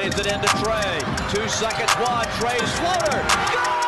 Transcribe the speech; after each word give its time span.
Plays 0.00 0.18
it 0.18 0.32
into 0.32 0.48
Trae. 0.56 1.30
Two 1.30 1.46
seconds, 1.46 1.92
one. 1.96 2.24
Trae's 2.38 2.72
floater. 2.78 3.22
Good! 3.52 3.79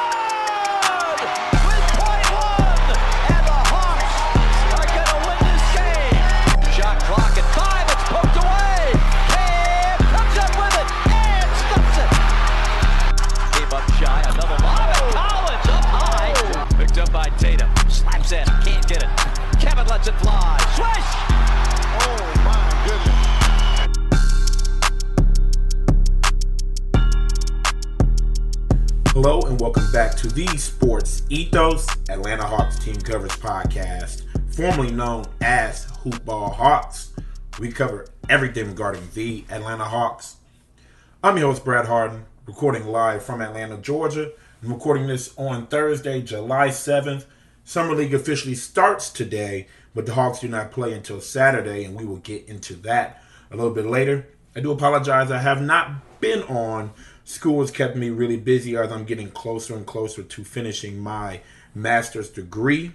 To 30.22 30.28
the 30.28 30.46
Sports 30.56 31.24
Ethos 31.30 31.84
Atlanta 32.08 32.44
Hawks 32.44 32.78
Team 32.78 32.94
Coverage 32.94 33.32
Podcast, 33.40 34.22
formerly 34.54 34.92
known 34.92 35.24
as 35.40 35.86
Hoopball 35.86 36.54
Hawks. 36.54 37.10
We 37.58 37.72
cover 37.72 38.06
everything 38.28 38.68
regarding 38.68 39.02
the 39.14 39.44
Atlanta 39.50 39.82
Hawks. 39.82 40.36
I'm 41.24 41.38
your 41.38 41.48
host, 41.48 41.64
Brad 41.64 41.86
Harden, 41.86 42.26
recording 42.46 42.86
live 42.86 43.24
from 43.24 43.42
Atlanta, 43.42 43.78
Georgia. 43.78 44.30
I'm 44.62 44.72
recording 44.72 45.08
this 45.08 45.36
on 45.36 45.66
Thursday, 45.66 46.22
July 46.22 46.68
7th. 46.68 47.24
Summer 47.64 47.92
League 47.92 48.14
officially 48.14 48.54
starts 48.54 49.10
today, 49.10 49.66
but 49.92 50.06
the 50.06 50.14
Hawks 50.14 50.38
do 50.38 50.46
not 50.46 50.70
play 50.70 50.92
until 50.92 51.20
Saturday, 51.20 51.82
and 51.82 51.96
we 51.96 52.04
will 52.04 52.18
get 52.18 52.48
into 52.48 52.74
that 52.74 53.20
a 53.50 53.56
little 53.56 53.74
bit 53.74 53.86
later. 53.86 54.28
I 54.54 54.60
do 54.60 54.70
apologize, 54.70 55.32
I 55.32 55.38
have 55.38 55.60
not 55.60 56.20
been 56.20 56.44
on. 56.44 56.92
School 57.24 57.60
has 57.60 57.70
kept 57.70 57.96
me 57.96 58.10
really 58.10 58.36
busy 58.36 58.76
as 58.76 58.90
I'm 58.90 59.04
getting 59.04 59.30
closer 59.30 59.76
and 59.76 59.86
closer 59.86 60.22
to 60.22 60.44
finishing 60.44 60.98
my 60.98 61.40
master's 61.74 62.30
degree. 62.30 62.92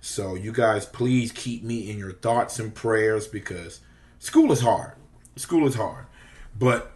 So, 0.00 0.34
you 0.34 0.52
guys, 0.52 0.84
please 0.84 1.32
keep 1.32 1.62
me 1.62 1.90
in 1.90 1.98
your 1.98 2.12
thoughts 2.12 2.58
and 2.58 2.74
prayers 2.74 3.26
because 3.26 3.80
school 4.18 4.52
is 4.52 4.60
hard. 4.60 4.92
School 5.36 5.66
is 5.66 5.74
hard. 5.74 6.06
But 6.58 6.92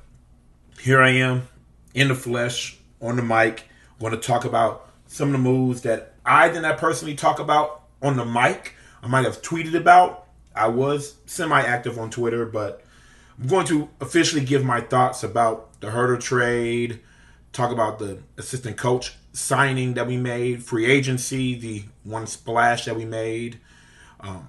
here 0.81 1.01
I 1.01 1.11
am 1.11 1.49
in 1.95 2.09
the 2.09 2.15
flesh, 2.15 2.79
on 3.01 3.17
the 3.17 3.23
mic, 3.23 3.65
going 3.99 4.13
to 4.13 4.19
talk 4.19 4.45
about 4.45 4.91
some 5.07 5.29
of 5.29 5.33
the 5.33 5.39
moves 5.39 5.83
that 5.83 6.15
I 6.25 6.49
did 6.49 6.63
not 6.63 6.79
personally 6.79 7.15
talk 7.15 7.39
about 7.39 7.83
on 8.03 8.17
the 8.17 8.25
mic. 8.25 8.75
I 9.03 9.09
might 9.09 9.25
have 9.25 9.41
tweeted 9.41 9.75
about. 9.75 10.27
I 10.55 10.69
was 10.69 11.15
semi 11.27 11.61
active 11.61 11.99
on 11.99 12.11
Twitter, 12.11 12.45
but 12.47 12.83
I'm 13.41 13.47
going 13.47 13.67
to 13.67 13.89
officially 14.01 14.45
give 14.45 14.65
my 14.65 14.81
thoughts 14.81 15.23
about 15.23 15.66
the 15.81 15.89
Huerter 15.89 16.21
trade, 16.21 17.01
talk 17.53 17.71
about 17.71 17.99
the 17.99 18.19
assistant 18.37 18.77
coach 18.77 19.15
signing 19.33 19.95
that 19.95 20.07
we 20.07 20.17
made, 20.17 20.63
free 20.63 20.87
agency, 20.87 21.55
the 21.55 21.85
one 22.05 22.27
splash 22.27 22.87
that 22.87 22.97
we 22.97 23.05
made, 23.05 23.59
um, 24.21 24.49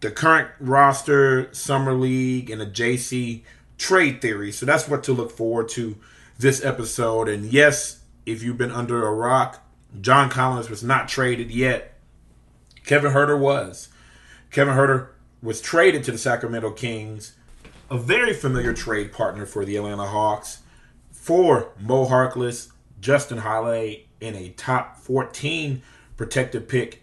the 0.00 0.10
current 0.10 0.50
roster, 0.60 1.52
summer 1.52 1.94
league, 1.94 2.50
and 2.50 2.60
a 2.62 2.66
JC 2.66 3.42
trade 3.78 4.20
theory. 4.20 4.52
So 4.52 4.66
that's 4.66 4.88
what 4.88 5.02
to 5.04 5.12
look 5.12 5.30
forward 5.30 5.68
to 5.70 5.96
this 6.38 6.64
episode. 6.64 7.28
And 7.28 7.46
yes, 7.46 8.00
if 8.26 8.42
you've 8.42 8.58
been 8.58 8.70
under 8.70 9.06
a 9.06 9.12
rock, 9.12 9.64
John 10.00 10.28
Collins 10.28 10.70
was 10.70 10.82
not 10.82 11.08
traded 11.08 11.50
yet. 11.50 11.94
Kevin 12.84 13.12
Huerter 13.12 13.38
was. 13.38 13.88
Kevin 14.50 14.74
Huerter 14.74 15.08
was 15.42 15.60
traded 15.60 16.04
to 16.04 16.12
the 16.12 16.18
Sacramento 16.18 16.70
Kings, 16.70 17.34
a 17.90 17.98
very 17.98 18.32
familiar 18.32 18.72
trade 18.72 19.12
partner 19.12 19.46
for 19.46 19.64
the 19.64 19.76
Atlanta 19.76 20.06
Hawks, 20.06 20.60
for 21.10 21.72
Mo 21.80 22.06
Harkless, 22.06 22.70
Justin 23.00 23.38
Holiday, 23.38 24.06
in 24.20 24.34
a 24.34 24.50
top 24.50 24.96
14 24.98 25.82
protected 26.16 26.68
pick 26.68 27.02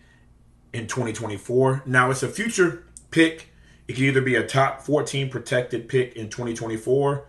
in 0.74 0.88
2024. 0.88 1.84
Now 1.86 2.09
it's 2.09 2.24
a 2.24 2.28
future 2.28 2.84
pick. 3.12 3.50
It 3.88 3.94
could 3.94 4.03
either 4.03 4.22
be 4.22 4.36
a 4.36 4.46
top 4.46 4.81
14 4.81 5.30
protected 5.30 5.88
pick 5.88 6.16
in 6.16 6.30
2024, 6.30 7.25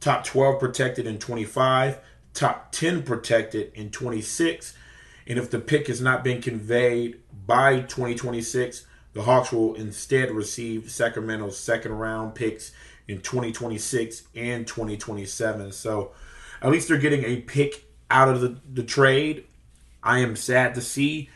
top 0.00 0.24
12 0.24 0.58
protected 0.58 1.06
in 1.06 1.18
25, 1.18 1.98
top 2.34 2.72
10 2.72 3.02
protected 3.02 3.70
in 3.74 3.90
26. 3.90 4.74
And 5.26 5.38
if 5.38 5.50
the 5.50 5.60
pick 5.60 5.86
has 5.88 6.00
not 6.00 6.24
been 6.24 6.40
conveyed 6.40 7.20
by 7.46 7.80
2026, 7.80 8.86
the 9.18 9.24
Hawks 9.24 9.50
will 9.50 9.74
instead 9.74 10.30
receive 10.30 10.92
Sacramento's 10.92 11.58
second 11.58 11.90
round 11.90 12.36
picks 12.36 12.70
in 13.08 13.20
2026 13.20 14.22
and 14.36 14.64
2027. 14.64 15.72
So 15.72 16.12
at 16.62 16.70
least 16.70 16.86
they're 16.86 16.98
getting 16.98 17.24
a 17.24 17.40
pick 17.40 17.84
out 18.12 18.28
of 18.28 18.40
the, 18.40 18.60
the 18.72 18.84
trade. 18.84 19.44
I 20.04 20.20
am 20.20 20.36
sad 20.36 20.76
to 20.76 20.80
see 20.80 21.30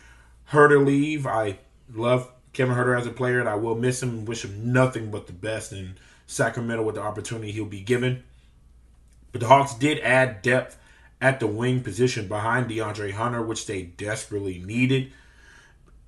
Huerter 0.52 0.86
leave. 0.86 1.26
I 1.26 1.58
love 1.92 2.30
Kevin 2.52 2.76
Huerter 2.76 2.96
as 2.96 3.08
a 3.08 3.10
player, 3.10 3.40
and 3.40 3.48
I 3.48 3.56
will 3.56 3.74
miss 3.74 4.00
him 4.00 4.26
wish 4.26 4.44
him 4.44 4.72
nothing 4.72 5.10
but 5.10 5.26
the 5.26 5.32
best 5.32 5.72
in 5.72 5.96
Sacramento 6.28 6.84
with 6.84 6.94
the 6.94 7.02
opportunity 7.02 7.50
he'll 7.50 7.64
be 7.64 7.80
given. 7.80 8.22
But 9.32 9.40
the 9.40 9.48
Hawks 9.48 9.74
did 9.74 9.98
add 10.04 10.40
depth 10.42 10.78
at 11.20 11.40
the 11.40 11.48
wing 11.48 11.82
position 11.82 12.28
behind 12.28 12.70
DeAndre 12.70 13.10
Hunter, 13.14 13.42
which 13.42 13.66
they 13.66 13.82
desperately 13.82 14.62
needed. 14.64 15.12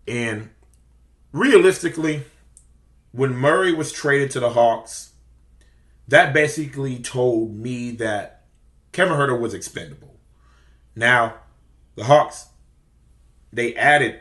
And 0.07 0.51
realistically, 1.35 2.23
when 3.11 3.35
Murray 3.35 3.75
was 3.75 3.93
traded 3.93 4.31
to 4.31 4.41
the 4.41 4.51
Hawks, 4.51 5.13
that 6.07 6.33
basically 6.33 6.99
told 7.01 7.55
me 7.57 7.91
that 7.93 8.45
Kevin 8.93 9.15
Huerter 9.15 9.39
was 9.39 9.53
expendable. 9.53 10.15
Now, 10.95 11.35
the 11.97 12.05
Hawks, 12.05 12.47
they 13.53 13.75
added 13.75 14.21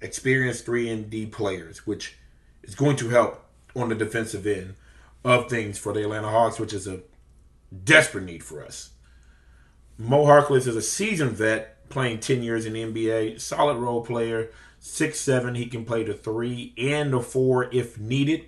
experienced 0.00 0.64
3 0.64 0.88
and 0.88 1.10
D 1.10 1.26
players, 1.26 1.86
which 1.86 2.16
is 2.62 2.76
going 2.76 2.96
to 2.96 3.08
help 3.08 3.44
on 3.74 3.88
the 3.88 3.94
defensive 3.94 4.46
end 4.46 4.76
of 5.24 5.50
things 5.50 5.78
for 5.78 5.92
the 5.92 6.02
Atlanta 6.02 6.28
Hawks, 6.28 6.60
which 6.60 6.72
is 6.72 6.86
a 6.86 7.00
desperate 7.84 8.24
need 8.24 8.44
for 8.44 8.64
us. 8.64 8.90
Mo 9.98 10.24
Harkless 10.26 10.68
is 10.68 10.76
a 10.76 10.82
seasoned 10.82 11.32
vet 11.32 11.88
playing 11.88 12.20
10 12.20 12.42
years 12.42 12.66
in 12.66 12.72
the 12.72 12.82
NBA, 12.84 13.40
solid 13.40 13.78
role 13.78 14.04
player, 14.04 14.50
six 14.82 15.20
seven. 15.20 15.54
He 15.54 15.66
can 15.66 15.86
play 15.86 16.02
the 16.02 16.12
three 16.12 16.74
and 16.76 17.14
the 17.14 17.20
four 17.20 17.72
if 17.72 17.98
needed. 17.98 18.44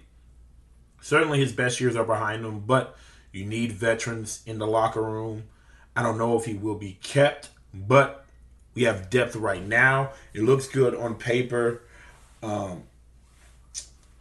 Certainly 1.00 1.39
his 1.39 1.53
best 1.53 1.81
years 1.81 1.97
are 1.97 2.05
behind 2.05 2.45
him, 2.45 2.61
but 2.61 2.97
you 3.33 3.47
need 3.47 3.72
veterans 3.72 4.43
in 4.44 4.59
the 4.59 4.67
locker 4.67 5.03
room. 5.03 5.44
I 5.97 6.03
don't 6.03 6.19
know 6.19 6.37
if 6.37 6.44
he 6.44 6.55
will 6.55 6.75
be 6.75 6.99
kept, 7.03 7.50
but 7.73 8.25
we 8.75 8.82
have 8.82 9.08
depth 9.11 9.37
right 9.37 9.64
now. 9.64 10.11
It 10.32 10.43
looks 10.43 10.67
good 10.67 10.94
on 10.94 11.14
paper. 11.14 11.82
Um, 12.43 12.82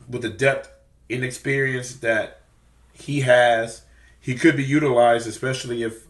with 0.08 0.22
the 0.22 0.30
depth 0.30 0.70
and 1.10 1.24
experience 1.24 1.96
that 1.96 2.42
he 2.94 3.22
has, 3.22 3.84
he 4.20 4.36
could 4.36 4.56
be 4.56 4.64
utilized, 4.64 5.28
especially 5.28 5.84
if 5.84 6.06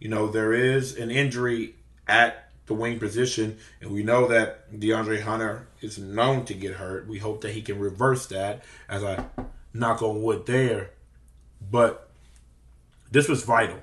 you 0.00 0.08
know 0.08 0.28
there 0.28 0.52
is 0.52 0.96
an 0.96 1.10
injury 1.10 1.74
at 2.08 2.41
the 2.66 2.74
wing 2.74 2.98
position, 2.98 3.58
and 3.80 3.90
we 3.90 4.02
know 4.02 4.28
that 4.28 4.72
DeAndre 4.72 5.22
Hunter 5.22 5.66
is 5.80 5.98
known 5.98 6.44
to 6.44 6.54
get 6.54 6.74
hurt. 6.74 7.08
We 7.08 7.18
hope 7.18 7.40
that 7.40 7.52
he 7.52 7.62
can 7.62 7.78
reverse 7.78 8.26
that, 8.26 8.64
as 8.88 9.02
I 9.02 9.24
knock 9.74 10.02
on 10.02 10.22
wood 10.22 10.46
there. 10.46 10.90
But 11.70 12.08
this 13.10 13.28
was 13.28 13.42
vital. 13.42 13.78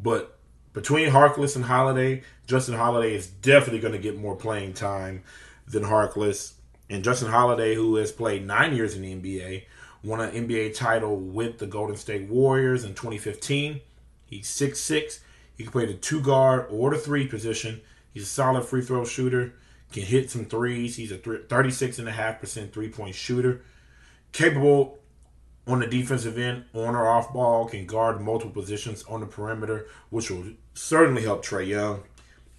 But 0.00 0.38
between 0.72 1.10
Harkless 1.10 1.56
and 1.56 1.64
Holiday, 1.64 2.22
Justin 2.46 2.74
Holiday 2.74 3.14
is 3.14 3.26
definitely 3.26 3.80
going 3.80 3.92
to 3.92 3.98
get 3.98 4.18
more 4.18 4.36
playing 4.36 4.74
time 4.74 5.22
than 5.66 5.84
Harkless. 5.84 6.54
And 6.90 7.02
Justin 7.02 7.30
Holiday, 7.30 7.74
who 7.74 7.96
has 7.96 8.12
played 8.12 8.46
nine 8.46 8.74
years 8.74 8.94
in 8.94 9.02
the 9.02 9.14
NBA, 9.14 9.64
won 10.04 10.20
an 10.20 10.46
NBA 10.46 10.74
title 10.74 11.16
with 11.16 11.58
the 11.58 11.66
Golden 11.66 11.96
State 11.96 12.28
Warriors 12.28 12.84
in 12.84 12.90
2015. 12.90 13.80
He's 14.26 14.46
6'6. 14.46 15.20
He 15.56 15.62
can 15.62 15.72
play 15.72 15.86
the 15.86 15.94
two 15.94 16.20
guard 16.20 16.66
or 16.70 16.90
the 16.90 16.98
three 16.98 17.26
position. 17.26 17.80
He's 18.14 18.22
a 18.22 18.26
solid 18.26 18.64
free 18.64 18.80
throw 18.82 19.04
shooter, 19.04 19.54
can 19.92 20.04
hit 20.04 20.30
some 20.30 20.46
threes. 20.46 20.96
He's 20.96 21.12
a 21.12 21.18
36.5% 21.18 22.72
three 22.72 22.88
point 22.88 23.14
shooter. 23.14 23.62
Capable 24.32 24.98
on 25.66 25.80
the 25.80 25.86
defensive 25.86 26.38
end, 26.38 26.64
on 26.74 26.94
or 26.94 27.08
off 27.08 27.32
ball, 27.32 27.66
can 27.66 27.86
guard 27.86 28.20
multiple 28.20 28.52
positions 28.62 29.04
on 29.04 29.20
the 29.20 29.26
perimeter, 29.26 29.86
which 30.10 30.30
will 30.30 30.44
certainly 30.74 31.22
help 31.22 31.44
Trae 31.44 31.66
Young. 31.66 32.02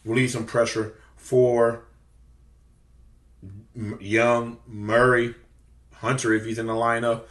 Relieve 0.03 0.31
some 0.31 0.45
pressure 0.45 0.95
for 1.15 1.85
Young, 3.99 4.57
Murray, 4.67 5.35
Hunter 5.95 6.33
if 6.33 6.45
he's 6.45 6.59
in 6.59 6.67
the 6.67 6.73
lineup. 6.73 7.23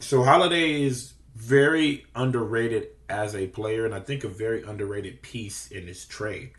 So 0.00 0.22
Holiday 0.22 0.82
is 0.82 1.14
very 1.34 2.06
underrated 2.14 2.88
as 3.08 3.34
a 3.34 3.46
player, 3.48 3.84
and 3.84 3.94
I 3.94 4.00
think 4.00 4.24
a 4.24 4.28
very 4.28 4.62
underrated 4.62 5.22
piece 5.22 5.70
in 5.70 5.86
this 5.86 6.04
trade. 6.04 6.52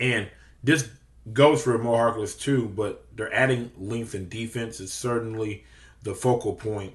And 0.00 0.28
this 0.62 0.88
goes 1.32 1.62
for 1.62 1.76
Mo 1.78 1.92
Harkless 1.92 2.38
too, 2.38 2.68
but 2.68 3.04
they're 3.14 3.32
adding 3.32 3.70
length 3.78 4.14
and 4.14 4.30
defense 4.30 4.80
is 4.80 4.92
certainly 4.92 5.64
the 6.02 6.14
focal 6.14 6.54
point 6.54 6.94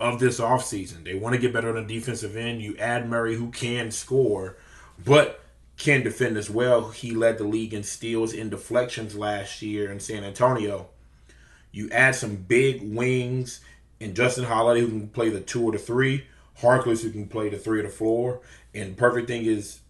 of 0.00 0.18
this 0.18 0.40
offseason. 0.40 1.04
They 1.04 1.14
want 1.14 1.34
to 1.34 1.40
get 1.40 1.52
better 1.52 1.76
on 1.76 1.86
the 1.86 1.94
defensive 1.94 2.36
end. 2.36 2.62
You 2.62 2.76
add 2.78 3.08
Murray 3.08 3.36
who 3.36 3.50
can 3.50 3.90
score, 3.90 4.56
but 5.02 5.40
can 5.76 6.02
defend 6.02 6.36
as 6.36 6.48
well. 6.48 6.90
He 6.90 7.10
led 7.10 7.38
the 7.38 7.44
league 7.44 7.74
in 7.74 7.82
steals 7.82 8.32
and 8.32 8.50
deflections 8.50 9.14
last 9.14 9.60
year 9.60 9.90
in 9.90 10.00
San 10.00 10.24
Antonio. 10.24 10.88
You 11.70 11.90
add 11.90 12.14
some 12.14 12.36
big 12.36 12.94
wings 12.94 13.60
and 14.00 14.16
Justin 14.16 14.44
Holiday 14.44 14.80
who 14.80 14.88
can 14.88 15.08
play 15.08 15.28
the 15.28 15.40
two 15.40 15.64
or 15.64 15.72
the 15.72 15.78
three, 15.78 16.26
Harkless 16.60 17.02
who 17.02 17.10
can 17.10 17.28
play 17.28 17.50
the 17.50 17.58
three 17.58 17.80
or 17.80 17.82
the 17.82 17.88
four. 17.90 18.40
And 18.74 18.96
perfect 18.96 19.28
thing 19.28 19.44
is 19.44 19.80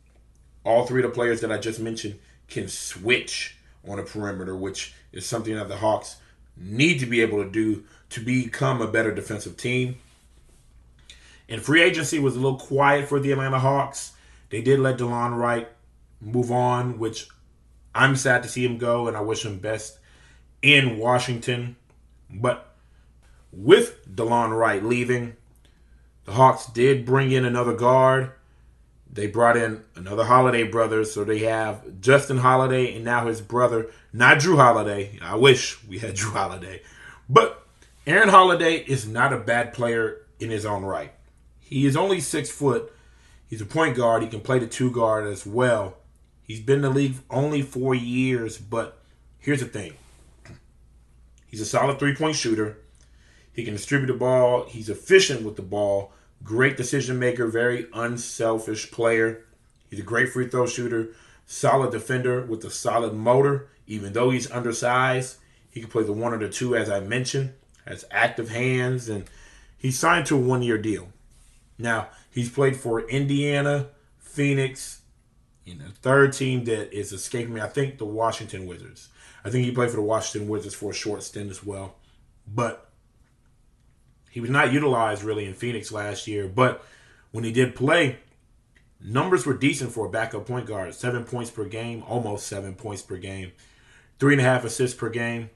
all 0.64 0.86
three 0.86 1.04
of 1.04 1.10
the 1.10 1.14
players 1.14 1.40
that 1.40 1.52
I 1.52 1.58
just 1.58 1.78
mentioned 1.78 2.18
can 2.48 2.68
switch 2.68 3.56
on 3.86 3.98
a 3.98 4.02
perimeter, 4.02 4.56
which 4.56 4.94
is 5.12 5.26
something 5.26 5.54
that 5.54 5.68
the 5.68 5.76
Hawks 5.76 6.16
need 6.56 6.98
to 7.00 7.06
be 7.06 7.20
able 7.20 7.42
to 7.42 7.50
do 7.50 7.84
to 8.10 8.20
become 8.20 8.80
a 8.80 8.90
better 8.90 9.14
defensive 9.14 9.56
team. 9.56 9.96
And 11.48 11.62
free 11.62 11.82
agency 11.82 12.18
was 12.18 12.34
a 12.34 12.40
little 12.40 12.58
quiet 12.58 13.08
for 13.08 13.20
the 13.20 13.32
Atlanta 13.32 13.58
Hawks. 13.58 14.12
They 14.50 14.62
did 14.62 14.80
let 14.80 14.98
DeLon 14.98 15.36
Wright 15.36 15.68
move 16.20 16.50
on, 16.50 16.98
which 16.98 17.28
I'm 17.94 18.16
sad 18.16 18.42
to 18.42 18.48
see 18.48 18.64
him 18.64 18.78
go, 18.78 19.06
and 19.08 19.16
I 19.16 19.20
wish 19.20 19.44
him 19.44 19.58
best 19.58 19.98
in 20.62 20.98
Washington. 20.98 21.76
But 22.30 22.74
with 23.52 24.06
DeLon 24.14 24.56
Wright 24.56 24.84
leaving, 24.84 25.36
the 26.24 26.32
Hawks 26.32 26.66
did 26.66 27.06
bring 27.06 27.30
in 27.30 27.44
another 27.44 27.74
guard. 27.74 28.32
They 29.16 29.26
brought 29.26 29.56
in 29.56 29.82
another 29.94 30.24
Holiday 30.24 30.64
brother, 30.64 31.02
so 31.02 31.24
they 31.24 31.38
have 31.38 32.02
Justin 32.02 32.36
Holiday 32.36 32.94
and 32.94 33.02
now 33.02 33.26
his 33.26 33.40
brother, 33.40 33.90
not 34.12 34.38
Jrue 34.38 34.56
Holiday. 34.56 35.18
I 35.22 35.36
wish 35.36 35.82
we 35.84 35.98
had 35.98 36.14
Jrue 36.16 36.32
Holiday. 36.32 36.82
But 37.26 37.66
Aaron 38.06 38.28
Holiday 38.28 38.74
is 38.76 39.08
not 39.08 39.32
a 39.32 39.38
bad 39.38 39.72
player 39.72 40.18
in 40.38 40.50
his 40.50 40.66
own 40.66 40.84
right. 40.84 41.14
He 41.58 41.86
is 41.86 41.96
only 41.96 42.20
six 42.20 42.50
foot. 42.50 42.92
He's 43.48 43.62
a 43.62 43.66
point 43.66 43.96
guard. 43.96 44.22
He 44.22 44.28
can 44.28 44.40
play 44.40 44.58
the 44.58 44.66
two 44.66 44.90
guard 44.90 45.26
as 45.26 45.46
well. 45.46 45.96
He's 46.42 46.60
been 46.60 46.76
in 46.76 46.82
the 46.82 46.90
league 46.90 47.16
only 47.30 47.62
four 47.62 47.94
years, 47.94 48.58
but 48.58 49.02
here's 49.38 49.60
the 49.60 49.66
thing. 49.66 49.94
He's 51.46 51.62
a 51.62 51.64
solid 51.64 51.98
three 51.98 52.14
point 52.14 52.36
shooter. 52.36 52.76
He 53.50 53.64
can 53.64 53.72
distribute 53.72 54.08
the 54.08 54.18
ball. 54.18 54.66
He's 54.66 54.90
efficient 54.90 55.42
with 55.42 55.56
the 55.56 55.62
ball. 55.62 56.12
Great 56.42 56.76
decision 56.76 57.18
maker. 57.18 57.46
Very 57.46 57.86
unselfish 57.92 58.90
player. 58.90 59.44
He's 59.90 60.00
a 60.00 60.04
great 60.04 60.30
free 60.30 60.48
throw 60.48 60.66
shooter. 60.66 61.08
Solid 61.46 61.92
defender 61.92 62.42
with 62.42 62.64
a 62.64 62.70
solid 62.70 63.14
motor. 63.14 63.68
Even 63.86 64.12
though 64.12 64.30
he's 64.30 64.50
undersized, 64.50 65.36
he 65.70 65.80
can 65.80 65.90
play 65.90 66.02
the 66.02 66.12
one 66.12 66.32
or 66.32 66.38
the 66.38 66.48
two, 66.48 66.74
as 66.74 66.90
I 66.90 67.00
mentioned. 67.00 67.54
Has 67.86 68.04
active 68.10 68.48
hands, 68.48 69.08
and 69.08 69.24
he's 69.78 69.98
signed 69.98 70.26
to 70.26 70.36
a 70.36 70.40
one 70.40 70.62
year 70.62 70.78
deal. 70.78 71.08
Now, 71.78 72.08
he's 72.30 72.50
played 72.50 72.76
for 72.76 73.08
Indiana, 73.08 73.88
Phoenix, 74.18 75.02
you 75.64 75.74
know, 75.74 75.84
third 76.00 76.32
team 76.32 76.64
that 76.64 76.96
is 76.96 77.12
escaping 77.12 77.54
me. 77.54 77.60
I 77.60 77.68
think 77.68 77.98
the 77.98 78.04
Washington 78.04 78.66
Wizards. 78.66 79.08
I 79.44 79.50
think 79.50 79.64
he 79.64 79.72
played 79.72 79.90
for 79.90 79.96
the 79.96 80.02
Washington 80.02 80.48
Wizards 80.48 80.74
for 80.74 80.90
a 80.90 80.94
short 80.94 81.22
stint 81.22 81.50
as 81.50 81.64
well. 81.64 81.96
But 82.46 82.85
he 84.36 84.40
was 84.40 84.50
not 84.50 84.70
utilized 84.70 85.22
really 85.22 85.46
in 85.46 85.54
Phoenix 85.54 85.90
last 85.90 86.26
year. 86.26 86.46
But 86.46 86.84
when 87.30 87.42
he 87.42 87.52
did 87.52 87.74
play, 87.74 88.18
numbers 89.00 89.46
were 89.46 89.56
decent 89.56 89.92
for 89.92 90.04
a 90.04 90.10
backup 90.10 90.46
point 90.46 90.66
guard. 90.66 90.94
Seven 90.94 91.24
points 91.24 91.50
per 91.50 91.64
game, 91.64 92.02
almost 92.06 92.46
seven 92.46 92.74
points 92.74 93.00
per 93.00 93.16
game. 93.16 93.52
Three 94.18 94.34
and 94.34 94.42
a 94.42 94.44
half 94.44 94.62
assists 94.62 94.94
per 94.94 95.08
game, 95.08 95.48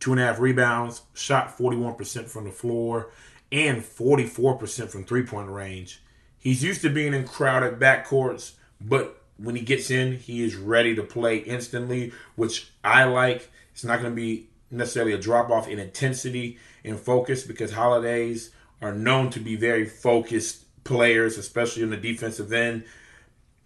two 0.00 0.10
and 0.10 0.20
a 0.20 0.24
half 0.24 0.40
rebounds, 0.40 1.02
shot 1.12 1.56
41% 1.56 2.26
from 2.28 2.46
the 2.46 2.50
floor, 2.50 3.12
and 3.52 3.84
44% 3.84 4.88
from 4.88 5.04
three 5.04 5.22
point 5.22 5.48
range. 5.48 6.02
He's 6.36 6.64
used 6.64 6.82
to 6.82 6.90
being 6.90 7.14
in 7.14 7.28
crowded 7.28 7.78
backcourts, 7.78 8.54
but 8.80 9.22
when 9.36 9.54
he 9.54 9.62
gets 9.62 9.92
in, 9.92 10.16
he 10.16 10.42
is 10.42 10.56
ready 10.56 10.96
to 10.96 11.04
play 11.04 11.36
instantly, 11.36 12.12
which 12.34 12.72
I 12.82 13.04
like. 13.04 13.52
It's 13.70 13.84
not 13.84 14.00
going 14.00 14.10
to 14.10 14.16
be 14.16 14.48
necessarily 14.72 15.12
a 15.12 15.18
drop 15.18 15.50
off 15.50 15.68
in 15.68 15.78
intensity 15.78 16.58
and 16.84 16.98
focus 17.00 17.44
because 17.44 17.72
holidays 17.72 18.50
are 18.82 18.92
known 18.92 19.30
to 19.30 19.40
be 19.40 19.56
very 19.56 19.86
focused 19.86 20.64
players, 20.84 21.38
especially 21.38 21.82
on 21.82 21.90
the 21.90 21.96
defensive 21.96 22.52
end. 22.52 22.84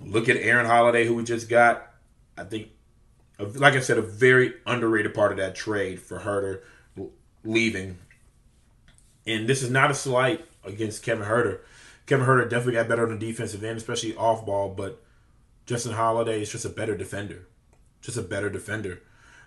Look 0.00 0.29
at 0.29 0.37
Aaron 0.37 0.67
Holiday, 0.67 1.05
who 1.05 1.15
we 1.15 1.25
just 1.25 1.49
got. 1.49 1.91
I 2.37 2.44
think, 2.44 2.69
like 3.38 3.75
I 3.75 3.81
said, 3.81 3.99
a 3.99 4.03
very 4.03 4.55
underrated 4.65 5.12
part 5.12 5.32
of 5.32 5.38
that 5.38 5.56
trade 5.56 6.00
for 6.00 6.20
Huerter 6.20 6.61
leaving. 7.44 7.99
And 9.26 9.49
this 9.49 9.62
is 9.62 9.70
not 9.70 9.91
a 9.91 9.94
slight 9.94 10.44
against 10.65 11.03
Kevin 11.03 11.26
Huerter. 11.26 11.61
Kevin 12.06 12.26
Huerter 12.26 12.49
definitely 12.49 12.75
got 12.75 12.88
better 12.88 13.03
on 13.03 13.19
the 13.19 13.26
defensive 13.26 13.65
end, 13.65 13.76
especially 13.76 14.15
off 14.17 14.47
ball, 14.47 14.70
but 14.70 15.03
Justin 15.67 15.93
Holiday 15.93 16.41
is 16.41 16.53
just 16.53 16.65
a 16.65 16.70
better 16.70 16.97
defender. 16.97 17.47
Just 18.00 18.17
a 18.17 18.23
better 18.23 18.49
defender 18.49 19.03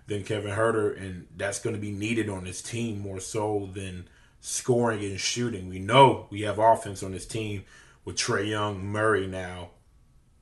than 0.07 0.24
Kevin 0.24 0.51
Huerter, 0.51 1.00
and 1.00 1.27
that's 1.36 1.59
going 1.59 1.75
to 1.75 1.81
be 1.81 1.92
needed 1.92 2.30
on 2.30 2.44
this 2.44 2.62
team 2.62 3.00
more 3.00 3.19
so 3.19 3.69
than 3.74 4.07
scoring 4.39 5.03
and 5.03 5.19
shooting. 5.19 5.69
We 5.69 5.80
know 5.80 6.27
we 6.30 6.42
have 6.42 6.59
offense 6.59 7.03
on 7.03 7.12
this 7.12 7.25
team 7.25 7.63
with 8.03 8.15
Trae 8.15 8.50
Young, 8.50 8.86
Murray 8.86 9.27
now, 9.27 9.69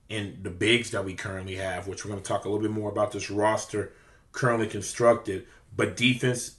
and 0.09 0.43
the 0.43 0.49
bigs 0.49 0.91
that 0.91 1.05
we 1.05 1.13
currently 1.13 1.55
have, 1.55 1.87
which 1.87 2.03
we're 2.03 2.11
going 2.11 2.21
to 2.21 2.27
talk 2.27 2.45
a 2.45 2.49
little 2.49 2.61
bit 2.61 2.71
more 2.71 2.89
about 2.89 3.11
this 3.11 3.29
roster 3.29 3.91
currently 4.31 4.67
constructed. 4.67 5.45
But 5.75 5.97
defense 5.97 6.55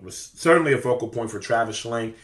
was 0.00 0.16
certainly 0.16 0.72
a 0.72 0.78
focal 0.78 1.08
point 1.08 1.30
for 1.30 1.40
Travis 1.40 1.82
Schlenk, 1.82 2.14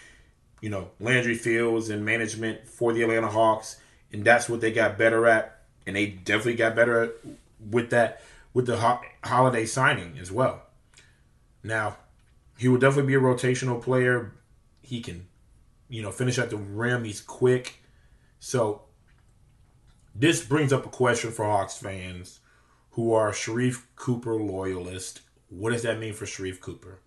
you 0.61 0.68
know, 0.68 0.90
Landry 1.00 1.34
Fields 1.34 1.90
and 1.90 2.04
management 2.04 2.68
for 2.68 2.92
the 2.92 3.02
Atlanta 3.02 3.28
Hawks, 3.28 3.80
and 4.12 4.25
that's 4.25 4.49
what 4.49 4.61
they 4.61 4.70
got 4.70 4.96
better 4.96 5.26
at 5.26 5.54
and 5.87 5.96
they 5.96 6.06
definitely 6.06 6.54
got 6.54 6.75
better 6.75 7.12
with 7.70 7.90
that 7.90 8.23
with 8.54 8.66
the 8.66 8.78
ho- 8.78 9.02
holiday 9.25 9.66
signing 9.66 10.16
as 10.18 10.32
well. 10.32 10.62
Now, 11.62 11.99
he 12.56 12.68
will 12.68 12.78
definitely 12.78 13.08
be 13.08 13.16
a 13.16 13.20
rotational 13.20 13.82
player. 13.82 14.32
He 14.80 15.00
can, 15.00 15.26
you 15.88 16.00
know, 16.00 16.12
finish 16.12 16.38
at 16.38 16.50
the 16.50 16.56
rim. 16.56 17.04
He's 17.04 17.20
quick. 17.20 17.82
So 18.38 18.82
this 20.14 20.44
brings 20.44 20.73
up 20.73 20.87
a 20.87 20.90
question 20.90 21.32
for 21.32 21.44
Hawks 21.44 21.76
fans 21.76 22.38
who 22.90 23.12
are 23.12 23.32
Sharife 23.32 23.82
Cooper 23.96 24.37
loyalists. 24.37 25.20
What 25.49 25.73
does 25.73 25.82
that 25.82 25.99
mean 25.99 26.14
for 26.14 26.26
Sharife 26.26 26.61
Cooper? 26.61 27.00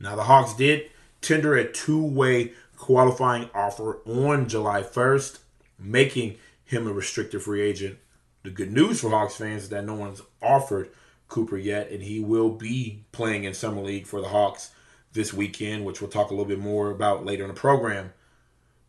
Now, 0.00 0.16
the 0.16 0.24
Hawks 0.24 0.54
did 0.54 0.90
tender 1.20 1.54
a 1.54 1.70
two 1.70 2.04
way 2.04 2.52
qualifying 2.76 3.50
offer 3.54 3.98
on 4.04 4.48
July 4.48 4.82
1st, 4.82 5.38
making 5.78 6.38
him 6.64 6.86
a 6.86 6.92
restricted 6.92 7.42
free 7.42 7.62
agent 7.62 7.98
the 8.42 8.50
good 8.50 8.72
news 8.72 9.00
for 9.00 9.10
Hawks 9.10 9.36
fans 9.36 9.64
is 9.64 9.68
that 9.70 9.84
no 9.84 9.94
one's 9.94 10.22
offered 10.42 10.90
Cooper 11.28 11.58
yet, 11.58 11.90
and 11.90 12.02
he 12.02 12.20
will 12.20 12.50
be 12.50 13.04
playing 13.12 13.44
in 13.44 13.52
Summer 13.52 13.82
League 13.82 14.06
for 14.06 14.20
the 14.20 14.28
Hawks 14.28 14.70
this 15.12 15.32
weekend, 15.32 15.84
which 15.84 16.00
we'll 16.00 16.10
talk 16.10 16.30
a 16.30 16.34
little 16.34 16.46
bit 16.46 16.58
more 16.58 16.90
about 16.90 17.24
later 17.24 17.44
in 17.44 17.48
the 17.48 17.54
program. 17.54 18.12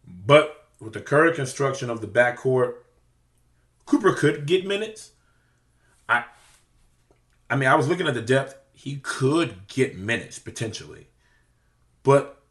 But 0.08 0.68
with 0.80 0.94
the 0.94 1.02
current 1.02 1.36
construction 1.36 1.90
of 1.90 2.02
the 2.02 2.08
backcourt, 2.08 2.76
Cooper 3.86 4.14
could 4.14 4.46
get 4.46 4.66
minutes. 4.66 5.12
I 6.08 6.26
I 7.50 7.56
mean, 7.56 7.68
I 7.68 7.76
was 7.76 7.88
looking 7.88 8.08
at 8.08 8.14
the 8.14 8.22
depth. 8.22 8.56
He 8.74 8.98
could 8.98 9.68
get 9.68 9.98
minutes 9.98 10.40
potentially. 10.40 11.08
But 12.04 12.42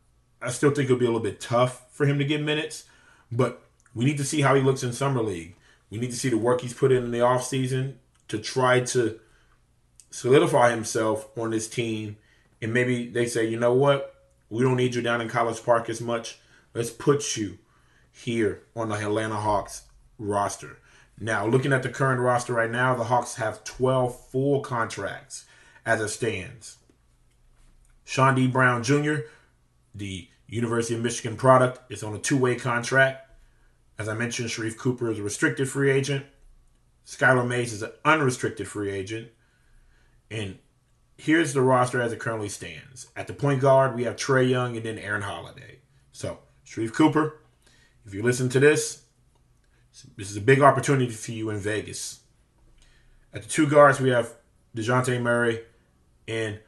I 0.43 0.51
still 0.51 0.71
think 0.71 0.87
it'll 0.87 0.99
be 0.99 1.07
a 1.07 1.09
little 1.09 1.23
bit 1.23 1.41
tough 1.41 1.87
for 1.93 2.07
him 2.07 2.19
to 2.19 2.25
get 2.25 2.43
minutes. 2.43 2.85
But 3.31 3.63
we 3.95 4.05
need 4.05 4.19
to 4.19 4.25
see 4.25 4.43
how 4.43 4.55
he 4.55 4.63
looks 4.63 4.83
in 4.83 4.93
Summer 4.93 5.23
League. 5.23 5.55
We 5.91 5.99
need 5.99 6.11
to 6.11 6.17
see 6.17 6.29
the 6.29 6.39
work 6.39 6.61
he's 6.61 6.75
put 6.75 6.93
in 6.93 7.05
in 7.05 7.11
the 7.11 7.19
offseason 7.19 7.95
to 8.29 8.39
try 8.39 8.81
to 8.81 9.19
solidify 10.11 10.71
himself 10.71 11.29
on 11.37 11.51
this 11.51 11.69
team. 11.69 12.17
And 12.61 12.73
maybe 12.73 13.09
they 13.09 13.27
say, 13.27 13.49
you 13.49 13.59
know 13.59 13.73
what? 13.73 14.15
We 14.51 14.63
don't 14.63 14.77
need 14.77 14.95
you 14.95 15.03
down 15.03 15.21
in 15.21 15.29
College 15.29 15.63
Park 15.65 15.89
as 15.89 16.01
much. 16.01 16.39
Let's 16.75 16.91
put 16.91 17.37
you 17.37 17.59
here 18.11 18.63
on 18.75 18.89
the 18.89 18.97
Atlanta 18.97 19.37
Hawks 19.37 19.83
roster. 20.19 20.79
Now, 21.21 21.47
looking 21.47 21.73
at 21.73 21.83
the 21.83 21.89
current 21.89 22.21
roster 22.21 22.53
right 22.53 22.71
now, 22.71 22.95
the 22.95 23.05
Hawks 23.05 23.37
have 23.37 23.65
12 23.65 24.29
full 24.31 24.61
contracts 24.61 25.47
as 25.85 26.01
it 26.01 26.09
stands. 26.09 26.79
Chaundee 28.07 28.53
Brown 28.53 28.83
Jr., 28.83 29.17
the 29.95 30.29
University 30.47 30.95
of 30.95 31.03
Michigan 31.03 31.37
product, 31.37 31.91
is 31.91 32.03
on 32.03 32.15
a 32.15 32.19
two 32.19 32.37
way 32.37 32.55
contract. 32.55 33.28
As 33.99 34.09
I 34.09 34.15
mentioned, 34.15 34.49
Sharife 34.49 34.77
Cooper 34.77 35.11
is 35.11 35.19
a 35.19 35.23
restricted 35.23 35.69
free 35.69 35.91
agent. 35.91 36.25
Skylar 37.05 37.47
Mays 37.47 37.73
is 37.73 37.83
an 37.83 37.91
unrestricted 38.05 38.69
free 38.69 38.91
agent. 38.91 39.29
And 40.31 40.59
here's 41.17 41.53
the 41.53 41.63
roster 41.63 42.01
as 42.01 42.13
it 42.13 42.21
currently 42.21 42.49
stands. 42.49 43.09
At 43.17 43.27
the 43.27 43.33
point 43.33 43.61
guard, 43.61 43.97
we 43.97 44.05
have 44.05 44.15
Trae 44.15 44.49
Young 44.49 44.77
and 44.77 44.87
then 44.87 44.99
Aaron 44.99 45.23
Holiday. 45.23 45.81
So, 46.13 46.39
Sharife 46.65 46.93
Cooper, 46.93 47.41
if 48.07 48.15
you 48.15 48.23
listen 48.23 48.49
to 48.51 48.61
this, 48.61 49.03
this 50.17 50.31
is 50.31 50.37
a 50.37 50.43
big 50.43 50.61
opportunity 50.61 51.11
for 51.11 51.33
you 51.33 51.51
in 51.51 51.59
Vegas. 51.59 52.21
At 53.33 53.43
the 53.43 53.49
two 53.49 53.69
guards, 53.69 54.01
we 54.01 54.11
have 54.11 54.35
DeJounte 54.77 55.21
Murray 55.21 55.63
and 56.29 56.61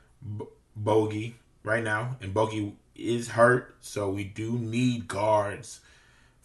Bogi 0.83 1.35
right 1.63 1.85
now. 1.85 2.17
And 2.21 2.35
Bogi 2.35 2.73
is 2.97 3.29
hurt, 3.29 3.77
so 3.81 4.11
we 4.11 4.25
do 4.25 4.59
need 4.59 5.07
guards 5.07 5.81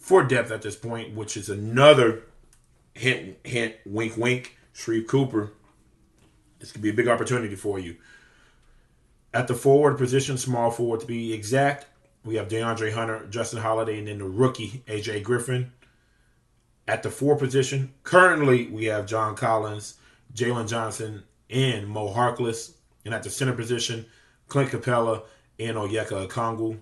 for 0.06 0.24
depth 0.24 0.52
at 0.52 0.62
this 0.62 0.76
point, 0.76 1.16
which 1.16 1.36
is 1.36 1.50
another 1.50 2.22
hint, 2.94 3.38
hint, 3.44 3.74
wink, 3.88 4.16
wink. 4.16 4.56
Sharife 4.76 5.08
Cooper. 5.08 5.52
This 6.60 6.72
could 6.72 6.84
be 6.84 6.92
a 6.92 6.94
big 6.94 7.08
opportunity 7.08 7.56
for 7.56 7.80
you. 7.80 7.96
At 9.34 9.48
the 9.48 9.56
forward 9.56 9.98
position, 9.98 10.38
small 10.38 10.70
forward 10.70 11.00
to 11.00 11.08
be 11.08 11.34
exact, 11.34 11.88
we 12.24 12.36
have 12.36 12.50
DeAndre 12.50 12.94
Hunter, 12.94 13.26
Justin 13.32 13.62
Holiday, 13.62 13.98
and 13.98 14.08
then 14.08 14.20
the 14.20 14.26
rookie 14.26 14.84
AJ 14.86 15.24
Griffin. 15.24 15.72
At 16.88 17.02
the 17.02 17.10
four 17.10 17.36
position, 17.36 17.92
currently 18.04 18.68
we 18.68 18.86
have 18.86 19.08
John 19.08 19.36
Collins, 19.36 19.96
Jalen 20.36 20.70
Johnson, 20.70 21.24
and 21.50 21.88
Mo 21.88 22.14
Harkless. 22.14 22.74
And 23.06 23.14
at 23.16 23.24
the 23.24 23.32
center 23.32 23.54
position, 23.54 24.06
Clint 24.50 24.70
Capela 24.70 25.24
and 25.58 25.78
Onyeka 25.78 26.28
Okongwu. 26.28 26.78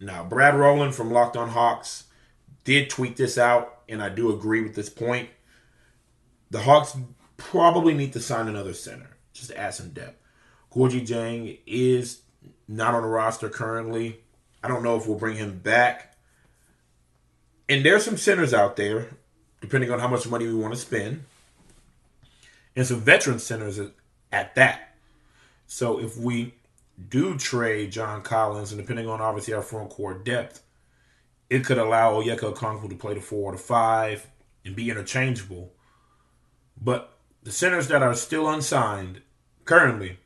Now, 0.00 0.24
Brad 0.24 0.56
Rowland 0.56 0.96
from 0.96 1.12
Locked 1.12 1.36
On 1.36 1.50
Hawks 1.50 2.04
did 2.64 2.90
tweet 2.90 3.16
this 3.16 3.38
out, 3.38 3.82
and 3.88 4.02
I 4.02 4.08
do 4.08 4.32
agree 4.34 4.62
with 4.62 4.74
this 4.74 4.88
point. 4.88 5.28
The 6.50 6.60
Hawks 6.60 6.96
probably 7.36 7.94
need 7.94 8.12
to 8.14 8.20
sign 8.20 8.48
another 8.48 8.74
center 8.74 9.16
just 9.32 9.50
to 9.50 9.58
add 9.58 9.74
some 9.74 9.90
depth. 9.90 10.18
Gorgui 10.72 11.06
Dieng 11.06 11.58
is 11.66 12.22
not 12.66 12.94
on 12.94 13.02
the 13.02 13.08
roster 13.08 13.48
currently. 13.48 14.20
I 14.62 14.68
don't 14.68 14.82
know 14.82 14.96
if 14.96 15.06
we'll 15.06 15.18
bring 15.18 15.36
him 15.36 15.58
back. 15.58 16.16
And 17.68 17.84
there's 17.84 18.04
some 18.04 18.16
centers 18.16 18.52
out 18.52 18.76
there, 18.76 19.08
depending 19.60 19.90
on 19.90 19.98
how 19.98 20.08
much 20.08 20.26
money 20.26 20.46
we 20.46 20.54
want 20.54 20.74
to 20.74 20.80
spend, 20.80 21.24
and 22.76 22.86
some 22.86 23.00
veteran 23.00 23.38
centers 23.38 23.80
at 24.32 24.54
that. 24.54 24.96
So 25.66 25.98
if 25.98 26.16
we 26.16 26.54
do 27.08 27.36
trade 27.38 27.92
John 27.92 28.22
Collins, 28.22 28.72
and 28.72 28.80
depending 28.80 29.08
on 29.08 29.20
obviously 29.20 29.54
our 29.54 29.62
front 29.62 29.90
court 29.90 30.24
depth, 30.24 30.62
it 31.50 31.64
could 31.64 31.78
allow 31.78 32.14
Onyeka 32.14 32.54
Okongwu 32.54 32.88
to 32.88 32.96
play 32.96 33.14
the 33.14 33.20
four 33.20 33.52
or 33.52 33.56
the 33.56 33.62
five 33.62 34.26
and 34.64 34.74
be 34.74 34.90
interchangeable. 34.90 35.72
But 36.80 37.16
the 37.42 37.52
centers 37.52 37.88
that 37.88 38.02
are 38.02 38.14
still 38.14 38.48
unsigned 38.48 39.22
currently, 39.64 40.18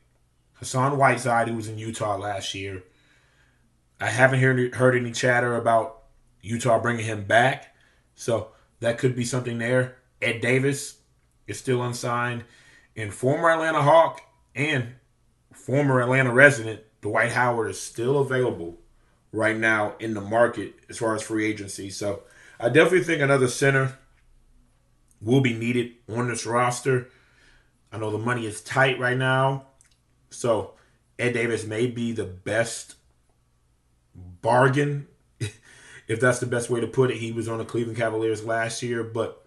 Hassan 0.54 0.96
Whiteside, 0.96 1.48
who 1.48 1.56
was 1.56 1.68
in 1.68 1.78
Utah 1.78 2.16
last 2.16 2.54
year, 2.54 2.82
I 4.00 4.10
haven't 4.10 4.40
heard 4.40 4.74
heard 4.76 4.96
any 4.96 5.10
chatter 5.10 5.56
about 5.56 6.02
Utah 6.40 6.78
bringing 6.78 7.04
him 7.04 7.24
back, 7.24 7.74
so 8.14 8.52
that 8.80 8.98
could 8.98 9.16
be 9.16 9.24
something 9.24 9.58
there. 9.58 9.96
Ed 10.22 10.40
Davis 10.40 10.98
is 11.48 11.58
still 11.58 11.82
unsigned, 11.82 12.44
and 12.96 13.12
former 13.12 13.50
Atlanta 13.50 13.82
Hawk 13.82 14.20
and 14.54 14.94
former 15.52 16.00
Atlanta 16.00 16.32
resident 16.32 16.82
Dwight 17.00 17.32
Howard 17.32 17.70
is 17.70 17.80
still 17.80 18.18
available 18.18 18.77
right 19.32 19.56
now 19.56 19.94
in 19.98 20.14
the 20.14 20.20
market 20.20 20.74
as 20.88 20.98
far 20.98 21.14
as 21.14 21.22
free 21.22 21.46
agency. 21.46 21.90
So 21.90 22.22
I 22.58 22.68
definitely 22.68 23.04
think 23.04 23.22
another 23.22 23.48
center 23.48 23.98
will 25.20 25.40
be 25.40 25.54
needed 25.54 25.92
on 26.08 26.28
this 26.28 26.46
roster. 26.46 27.08
I 27.92 27.98
know 27.98 28.10
the 28.10 28.18
money 28.18 28.46
is 28.46 28.60
tight 28.60 28.98
right 28.98 29.16
now, 29.16 29.66
so 30.30 30.74
Ed 31.18 31.32
Davis 31.32 31.64
may 31.64 31.86
be 31.86 32.12
the 32.12 32.24
best 32.24 32.94
bargain, 34.14 35.06
if 36.08 36.20
that's 36.20 36.38
the 36.38 36.46
best 36.46 36.70
way 36.70 36.80
to 36.80 36.86
put 36.86 37.10
it. 37.10 37.16
He 37.18 37.32
was 37.32 37.48
on 37.48 37.58
the 37.58 37.64
Cleveland 37.64 37.98
Cavaliers 37.98 38.44
last 38.44 38.82
year, 38.82 39.02
but 39.02 39.46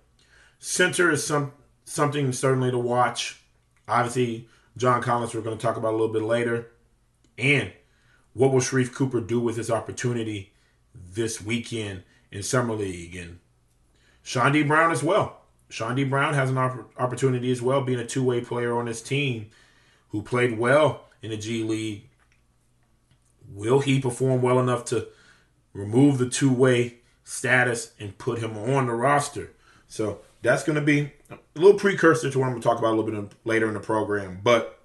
center 0.59 1.11
is 1.11 1.25
some 1.25 1.53
something 1.85 2.31
certainly 2.31 2.71
to 2.71 2.77
watch. 2.77 3.41
Obviously, 3.87 4.47
John 4.77 5.01
Collins 5.01 5.35
we're 5.35 5.41
going 5.41 5.57
to 5.57 5.61
talk 5.61 5.77
about 5.77 5.91
a 5.91 5.97
little 5.97 6.13
bit 6.13 6.23
later, 6.23 6.71
and 7.37 7.71
what 8.33 8.51
will 8.51 8.59
Sharife 8.59 8.93
Cooper 8.93 9.21
do 9.21 9.39
with 9.39 9.57
his 9.57 9.71
opportunity 9.71 10.53
this 10.95 11.41
weekend 11.41 12.03
in 12.31 12.43
summer 12.43 12.73
league 12.73 13.15
and 13.15 13.39
Chaundee 14.23 14.67
Brown 14.67 14.91
as 14.91 15.03
well. 15.03 15.41
Chaundee 15.69 16.09
Brown 16.09 16.33
has 16.33 16.49
an 16.49 16.57
opportunity 16.57 17.51
as 17.51 17.61
well, 17.61 17.81
being 17.81 17.99
a 17.99 18.05
two 18.05 18.23
way 18.23 18.41
player 18.41 18.77
on 18.77 18.87
his 18.87 19.01
team 19.01 19.49
who 20.09 20.21
played 20.21 20.57
well 20.57 21.05
in 21.21 21.31
the 21.31 21.37
G 21.37 21.63
League 21.63 22.07
Will 23.53 23.81
he 23.81 23.99
perform 23.99 24.41
well 24.41 24.59
enough 24.59 24.85
to 24.85 25.07
remove 25.73 26.17
the 26.17 26.29
two 26.29 26.51
way 26.51 26.99
status 27.23 27.93
and 27.99 28.17
put 28.17 28.39
him 28.39 28.57
on 28.57 28.87
the 28.87 28.93
roster? 28.93 29.51
So 29.87 30.21
that's 30.41 30.63
going 30.63 30.77
to 30.77 30.81
be 30.81 31.11
a 31.29 31.37
little 31.55 31.77
precursor 31.77 32.29
to 32.29 32.39
what 32.39 32.45
I'm 32.45 32.51
going 32.51 32.61
to 32.61 32.67
talk 32.67 32.79
about 32.79 32.93
a 32.93 32.97
little 32.97 33.11
bit 33.23 33.33
later 33.43 33.67
in 33.67 33.73
the 33.73 33.81
program. 33.81 34.39
But 34.41 34.79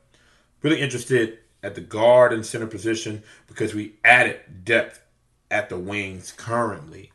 really 0.62 0.80
interested 0.80 1.38
at 1.66 1.74
the 1.74 1.80
guard 1.80 2.32
and 2.32 2.46
center 2.46 2.68
position 2.68 3.24
because 3.48 3.74
we 3.74 3.94
added 4.04 4.64
depth 4.64 5.02
at 5.50 5.68
the 5.68 5.76
wings 5.76 6.32
currently 6.36 7.10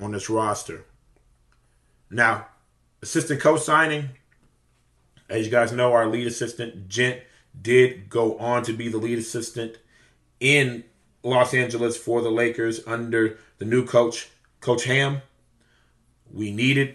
on 0.00 0.12
this 0.12 0.30
roster. 0.30 0.84
Now, 2.08 2.46
assistant 3.02 3.40
coach 3.40 3.62
signing. 3.62 4.10
As 5.28 5.44
you 5.44 5.50
guys 5.50 5.72
know, 5.72 5.92
our 5.92 6.06
lead 6.06 6.28
assistant, 6.28 6.88
Jent, 6.88 7.20
did 7.60 8.08
go 8.08 8.38
on 8.38 8.62
to 8.62 8.72
be 8.72 8.88
the 8.88 8.98
lead 8.98 9.18
assistant 9.18 9.78
in 10.38 10.84
Los 11.24 11.52
Angeles 11.52 11.96
for 11.96 12.22
the 12.22 12.30
Lakers 12.30 12.80
under 12.86 13.38
the 13.58 13.64
new 13.64 13.84
coach, 13.84 14.28
Coach 14.60 14.84
Ham. 14.84 15.22
We 16.32 16.52
needed 16.52 16.94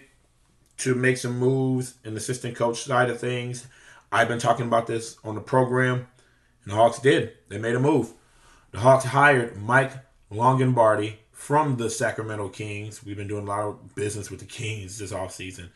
to 0.78 0.94
make 0.94 1.18
some 1.18 1.38
moves 1.38 1.94
in 2.04 2.14
the 2.14 2.18
assistant 2.18 2.56
coach 2.56 2.82
side 2.84 3.10
of 3.10 3.20
things. 3.20 3.66
I've 4.12 4.28
been 4.28 4.38
talking 4.38 4.66
about 4.66 4.86
this 4.86 5.18
on 5.22 5.34
the 5.34 5.40
program, 5.40 6.08
the 6.70 6.76
Hawks 6.76 6.98
did. 6.98 7.32
They 7.48 7.58
made 7.58 7.74
a 7.74 7.80
move. 7.80 8.12
The 8.72 8.78
Hawks 8.78 9.06
hired 9.06 9.60
Mike 9.60 9.92
Longabardi 10.32 11.16
from 11.32 11.76
the 11.76 11.90
Sacramento 11.90 12.50
Kings. 12.50 13.04
We've 13.04 13.16
been 13.16 13.28
doing 13.28 13.46
a 13.46 13.48
lot 13.48 13.66
of 13.66 13.94
business 13.94 14.30
with 14.30 14.40
the 14.40 14.46
Kings 14.46 14.98
this 14.98 15.12
offseason. 15.12 15.70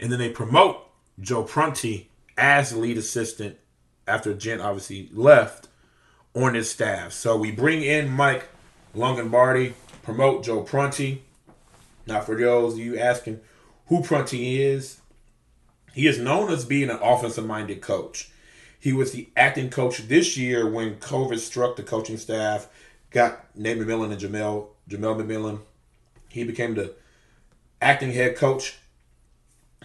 And 0.00 0.10
then 0.10 0.18
they 0.18 0.30
promote 0.30 0.88
Joe 1.20 1.44
Prunty 1.44 2.10
as 2.36 2.74
lead 2.74 2.98
assistant 2.98 3.58
after 4.08 4.34
Jent 4.34 4.60
obviously 4.60 5.08
left 5.12 5.68
on 6.34 6.54
his 6.54 6.70
staff. 6.70 7.12
So 7.12 7.36
we 7.36 7.52
bring 7.52 7.82
in 7.82 8.10
Mike 8.10 8.48
Longabardi, 8.96 9.74
promote 10.02 10.44
Joe 10.44 10.62
Prunty. 10.62 11.22
Now, 12.06 12.20
for 12.20 12.34
those 12.34 12.74
of 12.74 12.80
you 12.80 12.98
asking 12.98 13.40
who 13.86 14.02
Prunty 14.02 14.60
is, 14.60 15.00
he 15.94 16.06
is 16.06 16.18
known 16.18 16.50
as 16.50 16.64
being 16.64 16.90
an 16.90 16.98
offensive 17.02 17.46
minded 17.46 17.80
coach. 17.80 18.31
He 18.82 18.92
was 18.92 19.12
the 19.12 19.28
acting 19.36 19.70
coach 19.70 20.08
this 20.08 20.36
year 20.36 20.68
when 20.68 20.96
COVID 20.96 21.38
struck 21.38 21.76
the 21.76 21.84
coaching 21.84 22.16
staff, 22.16 22.66
got 23.12 23.46
Nate 23.56 23.78
McMillan 23.78 24.10
and 24.10 24.20
Jamelle 24.20 24.70
Jamelle 24.90 25.22
McMillan. 25.22 25.60
He 26.28 26.42
became 26.42 26.74
the 26.74 26.92
acting 27.80 28.10
head 28.10 28.34
coach 28.34 28.78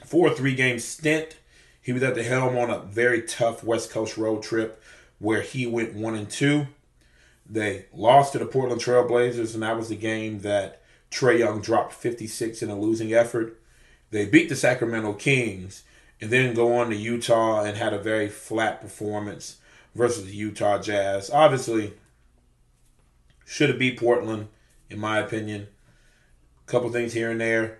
for 0.03 0.29
a 0.29 0.33
three 0.33 0.55
game 0.55 0.79
stint. 0.79 1.37
He 1.79 1.93
was 1.93 2.01
at 2.01 2.15
the 2.15 2.23
helm 2.23 2.57
on 2.57 2.71
a 2.71 2.79
very 2.79 3.21
tough 3.21 3.63
West 3.63 3.91
Coast 3.91 4.17
road 4.17 4.41
trip 4.41 4.81
where 5.19 5.41
he 5.41 5.67
went 5.67 5.93
one 5.93 6.15
and 6.15 6.27
two. 6.27 6.65
They 7.47 7.85
lost 7.93 8.33
to 8.33 8.39
the 8.39 8.47
Portland 8.47 8.81
Trailblazers, 8.81 9.53
and 9.53 9.61
that 9.61 9.77
was 9.77 9.89
the 9.89 9.95
game 9.95 10.39
that 10.39 10.81
Trae 11.11 11.37
Young 11.37 11.61
dropped 11.61 11.93
56 11.93 12.63
in 12.63 12.71
a 12.71 12.79
losing 12.79 13.13
effort. 13.13 13.61
They 14.09 14.25
beat 14.25 14.49
the 14.49 14.55
Sacramento 14.55 15.13
Kings 15.13 15.83
and 16.19 16.31
then 16.31 16.53
go 16.53 16.75
on 16.77 16.89
to 16.89 16.95
Utah 16.95 17.63
and 17.63 17.77
had 17.77 17.93
a 17.93 18.00
very 18.00 18.27
flat 18.27 18.81
performance 18.81 19.57
versus 19.93 20.25
the 20.25 20.36
Utah 20.36 20.79
Jazz. 20.79 21.29
Obviously, 21.29 21.93
should 23.45 23.69
have 23.69 23.79
beat 23.79 24.00
Portland, 24.00 24.47
in 24.89 25.00
my 25.00 25.19
opinion. 25.19 25.67
A 26.67 26.71
couple 26.71 26.89
things 26.89 27.13
here 27.13 27.31
and 27.31 27.39
there. 27.39 27.79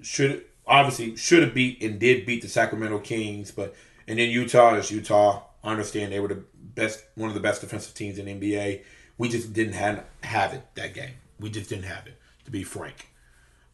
Should 0.00 0.44
obviously 0.66 1.16
should 1.16 1.42
have 1.42 1.54
beat 1.54 1.82
and 1.82 1.98
did 1.98 2.26
beat 2.26 2.42
the 2.42 2.48
Sacramento 2.48 2.98
Kings, 3.00 3.50
but 3.50 3.74
and 4.06 4.18
then 4.18 4.30
Utah 4.30 4.74
is 4.74 4.90
Utah. 4.90 5.42
I 5.62 5.70
understand 5.70 6.12
they 6.12 6.20
were 6.20 6.28
the 6.28 6.44
best, 6.54 7.04
one 7.14 7.28
of 7.28 7.34
the 7.34 7.40
best 7.40 7.60
defensive 7.60 7.94
teams 7.94 8.18
in 8.18 8.26
NBA. 8.26 8.82
We 9.16 9.28
just 9.28 9.52
didn't 9.52 9.74
have 9.74 10.04
have 10.22 10.52
it 10.52 10.62
that 10.74 10.94
game. 10.94 11.14
We 11.38 11.50
just 11.50 11.68
didn't 11.68 11.84
have 11.84 12.06
it, 12.06 12.18
to 12.44 12.50
be 12.50 12.64
frank. 12.64 13.08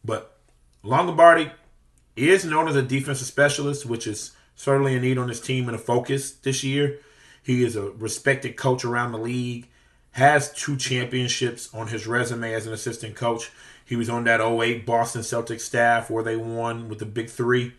But 0.05 0.37
Longabardi 0.83 1.51
He 2.19 2.31
is 2.31 2.43
known 2.43 2.67
as 2.67 2.75
a 2.75 2.81
defensive 2.81 3.27
specialist, 3.27 3.85
which 3.85 4.05
is 4.05 4.33
certainly 4.53 4.93
a 4.93 4.99
need 4.99 5.17
on 5.17 5.29
his 5.29 5.39
team 5.39 5.69
and 5.69 5.75
a 5.75 5.79
focus 5.79 6.31
this 6.31 6.65
year. 6.65 6.99
He 7.41 7.63
is 7.63 7.77
a 7.77 7.91
respected 7.91 8.57
coach 8.57 8.83
around 8.83 9.13
the 9.13 9.17
league, 9.17 9.69
has 10.11 10.51
two 10.51 10.75
championships 10.75 11.73
on 11.73 11.87
his 11.87 12.07
resume 12.07 12.51
as 12.53 12.67
an 12.67 12.73
assistant 12.73 13.15
coach. 13.15 13.51
He 13.85 13.95
was 13.95 14.09
on 14.09 14.25
that 14.25 14.41
08 14.41 14.85
Boston 14.85 15.21
Celtics 15.21 15.61
staff 15.61 16.09
where 16.09 16.21
they 16.21 16.35
won 16.35 16.89
with 16.89 16.99
the 16.99 17.05
Big 17.05 17.29
Three. 17.29 17.71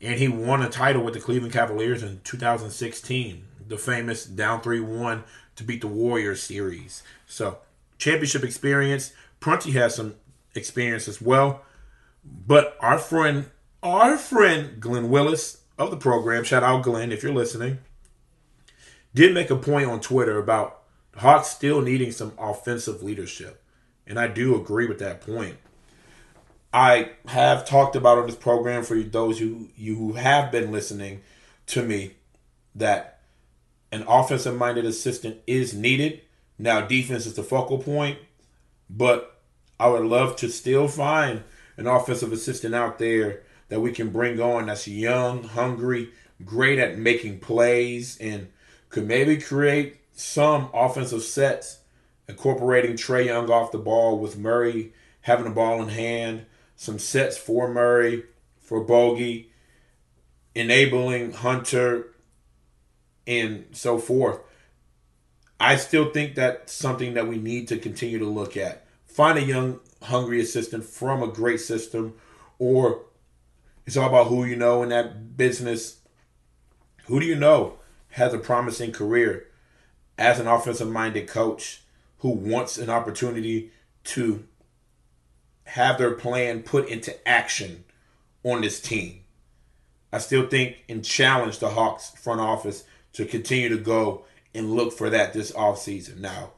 And 0.00 0.20
he 0.20 0.28
won 0.28 0.62
a 0.62 0.68
title 0.68 1.02
with 1.02 1.14
the 1.14 1.20
Cleveland 1.20 1.52
Cavaliers 1.52 2.04
in 2.04 2.20
2016, 2.22 3.42
the 3.66 3.78
famous 3.78 4.24
down 4.24 4.60
3 4.60 4.78
1 4.78 5.24
to 5.56 5.64
beat 5.64 5.80
the 5.80 5.88
Warriors 5.88 6.40
series. 6.40 7.02
So, 7.26 7.58
championship 7.98 8.44
experience. 8.44 9.12
Prunty 9.40 9.72
has 9.72 9.96
some 9.96 10.14
experience 10.54 11.08
as 11.08 11.20
well. 11.20 11.62
But 12.24 12.76
our 12.80 12.98
friend, 12.98 13.50
our 13.86 14.18
friend 14.18 14.80
Glenn 14.80 15.10
Willis 15.10 15.62
of 15.78 15.90
the 15.90 15.96
program, 15.96 16.44
shout 16.44 16.62
out 16.62 16.82
Glenn 16.82 17.12
if 17.12 17.22
you're 17.22 17.32
listening, 17.32 17.78
did 19.14 19.32
make 19.32 19.50
a 19.50 19.56
point 19.56 19.88
on 19.88 20.00
Twitter 20.00 20.38
about 20.38 20.82
Hawks 21.16 21.48
still 21.48 21.80
needing 21.80 22.12
some 22.12 22.32
offensive 22.38 23.02
leadership. 23.02 23.62
And 24.06 24.18
I 24.18 24.28
do 24.28 24.54
agree 24.54 24.86
with 24.86 24.98
that 24.98 25.20
point. 25.20 25.56
I 26.72 27.12
have 27.28 27.66
talked 27.66 27.96
about 27.96 28.18
on 28.18 28.26
this 28.26 28.36
program 28.36 28.82
for 28.82 29.00
those 29.00 29.38
who 29.38 29.70
you 29.76 29.96
who 29.96 30.12
have 30.12 30.52
been 30.52 30.70
listening 30.70 31.22
to 31.68 31.82
me 31.82 32.16
that 32.74 33.20
an 33.90 34.04
offensive 34.06 34.56
minded 34.56 34.84
assistant 34.84 35.38
is 35.46 35.74
needed. 35.74 36.20
Now 36.58 36.82
defense 36.82 37.24
is 37.24 37.34
the 37.34 37.42
focal 37.42 37.78
point, 37.78 38.18
but 38.90 39.40
I 39.80 39.88
would 39.88 40.04
love 40.04 40.36
to 40.36 40.50
still 40.50 40.88
find 40.88 41.44
an 41.76 41.86
offensive 41.86 42.32
assistant 42.32 42.74
out 42.74 42.98
there 42.98 43.42
that 43.68 43.80
we 43.80 43.92
can 43.92 44.10
bring 44.10 44.40
on 44.40 44.66
that's 44.66 44.86
young, 44.86 45.42
hungry, 45.44 46.10
great 46.44 46.78
at 46.78 46.98
making 46.98 47.40
plays, 47.40 48.16
and 48.18 48.48
could 48.88 49.06
maybe 49.06 49.36
create 49.38 49.96
some 50.12 50.68
offensive 50.72 51.22
sets, 51.22 51.78
incorporating 52.28 52.92
Trae 52.92 53.26
Young 53.26 53.50
off 53.50 53.72
the 53.72 53.78
ball 53.78 54.18
with 54.18 54.38
Murray 54.38 54.92
having 55.26 55.44
the 55.44 55.50
ball 55.50 55.82
in 55.82 55.88
hand, 55.88 56.46
some 56.76 57.00
sets 57.00 57.36
for 57.36 57.68
Murray, 57.68 58.22
for 58.60 58.84
Bogi, 58.84 59.46
enabling 60.54 61.32
Hunter, 61.32 62.14
and 63.26 63.64
so 63.72 63.98
forth. 63.98 64.38
I 65.58 65.74
still 65.76 66.12
think 66.12 66.36
that's 66.36 66.72
something 66.72 67.14
that 67.14 67.26
we 67.26 67.38
need 67.38 67.66
to 67.68 67.78
continue 67.78 68.20
to 68.20 68.24
look 68.24 68.56
at. 68.56 68.86
Find 69.04 69.36
a 69.36 69.42
young, 69.42 69.80
hungry 70.00 70.40
assistant 70.40 70.84
from 70.84 71.24
a 71.24 71.28
great 71.28 71.58
system, 71.58 72.14
or 72.60 73.00
it's 73.86 73.96
all 73.96 74.08
about 74.08 74.26
who 74.26 74.44
you 74.44 74.56
know 74.56 74.82
in 74.82 74.88
that 74.88 75.36
business. 75.36 76.00
Who 77.06 77.20
do 77.20 77.26
you 77.26 77.36
know 77.36 77.78
has 78.10 78.34
a 78.34 78.38
promising 78.38 78.92
career 78.92 79.46
as 80.18 80.40
an 80.40 80.48
offensive 80.48 80.90
minded 80.90 81.28
coach 81.28 81.82
who 82.18 82.30
wants 82.30 82.78
an 82.78 82.90
opportunity 82.90 83.70
to 84.04 84.46
have 85.64 85.98
their 85.98 86.12
plan 86.12 86.62
put 86.62 86.88
into 86.88 87.28
action 87.28 87.84
on 88.42 88.60
this 88.60 88.80
team? 88.80 89.20
I 90.12 90.18
still 90.18 90.48
think 90.48 90.84
and 90.88 91.04
challenge 91.04 91.60
the 91.60 91.70
Hawks 91.70 92.10
front 92.10 92.40
office 92.40 92.84
to 93.12 93.24
continue 93.24 93.68
to 93.68 93.76
go 93.76 94.24
and 94.52 94.74
look 94.74 94.92
for 94.92 95.10
that 95.10 95.32
this 95.32 95.52
offseason. 95.52 96.18
Now, 96.18 96.52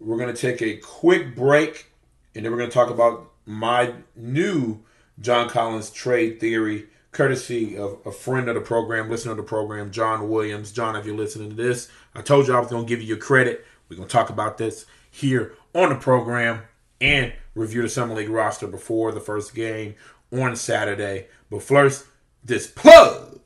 we're 0.00 0.18
going 0.18 0.34
to 0.34 0.40
take 0.40 0.60
a 0.60 0.76
quick 0.76 1.34
break 1.34 1.86
and 2.34 2.44
then 2.44 2.52
we're 2.52 2.58
going 2.58 2.70
to 2.70 2.74
talk 2.74 2.90
about 2.90 3.30
my 3.46 3.94
new 4.14 4.82
John 5.20 5.48
Collins 5.48 5.90
trade 5.90 6.40
theory, 6.40 6.86
courtesy 7.12 7.76
of 7.76 7.98
a 8.06 8.12
friend 8.12 8.48
of 8.48 8.54
the 8.54 8.60
program, 8.60 9.10
listener 9.10 9.32
of 9.32 9.36
the 9.38 9.42
program, 9.42 9.90
John 9.90 10.28
Williams. 10.28 10.72
John, 10.72 10.96
if 10.96 11.06
you're 11.06 11.16
listening 11.16 11.50
to 11.50 11.56
this, 11.56 11.88
I 12.14 12.22
told 12.22 12.46
you 12.46 12.54
I 12.54 12.60
was 12.60 12.68
going 12.68 12.84
to 12.84 12.88
give 12.88 13.00
you 13.00 13.08
your 13.08 13.16
credit. 13.16 13.64
We're 13.88 13.96
going 13.96 14.08
to 14.08 14.12
talk 14.12 14.30
about 14.30 14.58
this 14.58 14.86
here 15.10 15.54
on 15.74 15.88
the 15.88 15.96
program 15.96 16.62
and 17.00 17.32
review 17.54 17.82
the 17.82 17.88
Summer 17.88 18.14
League 18.14 18.28
roster 18.28 18.66
before 18.66 19.12
the 19.12 19.20
first 19.20 19.54
game 19.54 19.94
on 20.32 20.56
Saturday. 20.56 21.26
But 21.50 21.62
first, 21.62 22.06
this 22.44 22.66
plug. 22.66 23.40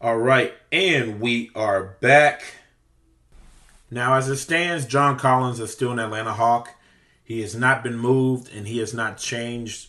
All 0.00 0.18
right, 0.18 0.54
and 0.70 1.20
we 1.20 1.50
are 1.54 1.96
back. 2.00 2.42
Now, 3.90 4.14
as 4.14 4.28
it 4.28 4.36
stands, 4.36 4.84
John 4.84 5.18
Collins 5.18 5.58
is 5.58 5.72
still 5.72 5.92
an 5.92 5.98
Atlanta 5.98 6.34
Hawk. 6.34 6.75
He 7.26 7.40
has 7.40 7.56
not 7.56 7.82
been 7.82 7.98
moved 7.98 8.54
and 8.54 8.68
he 8.68 8.78
has 8.78 8.94
not 8.94 9.18
changed, 9.18 9.88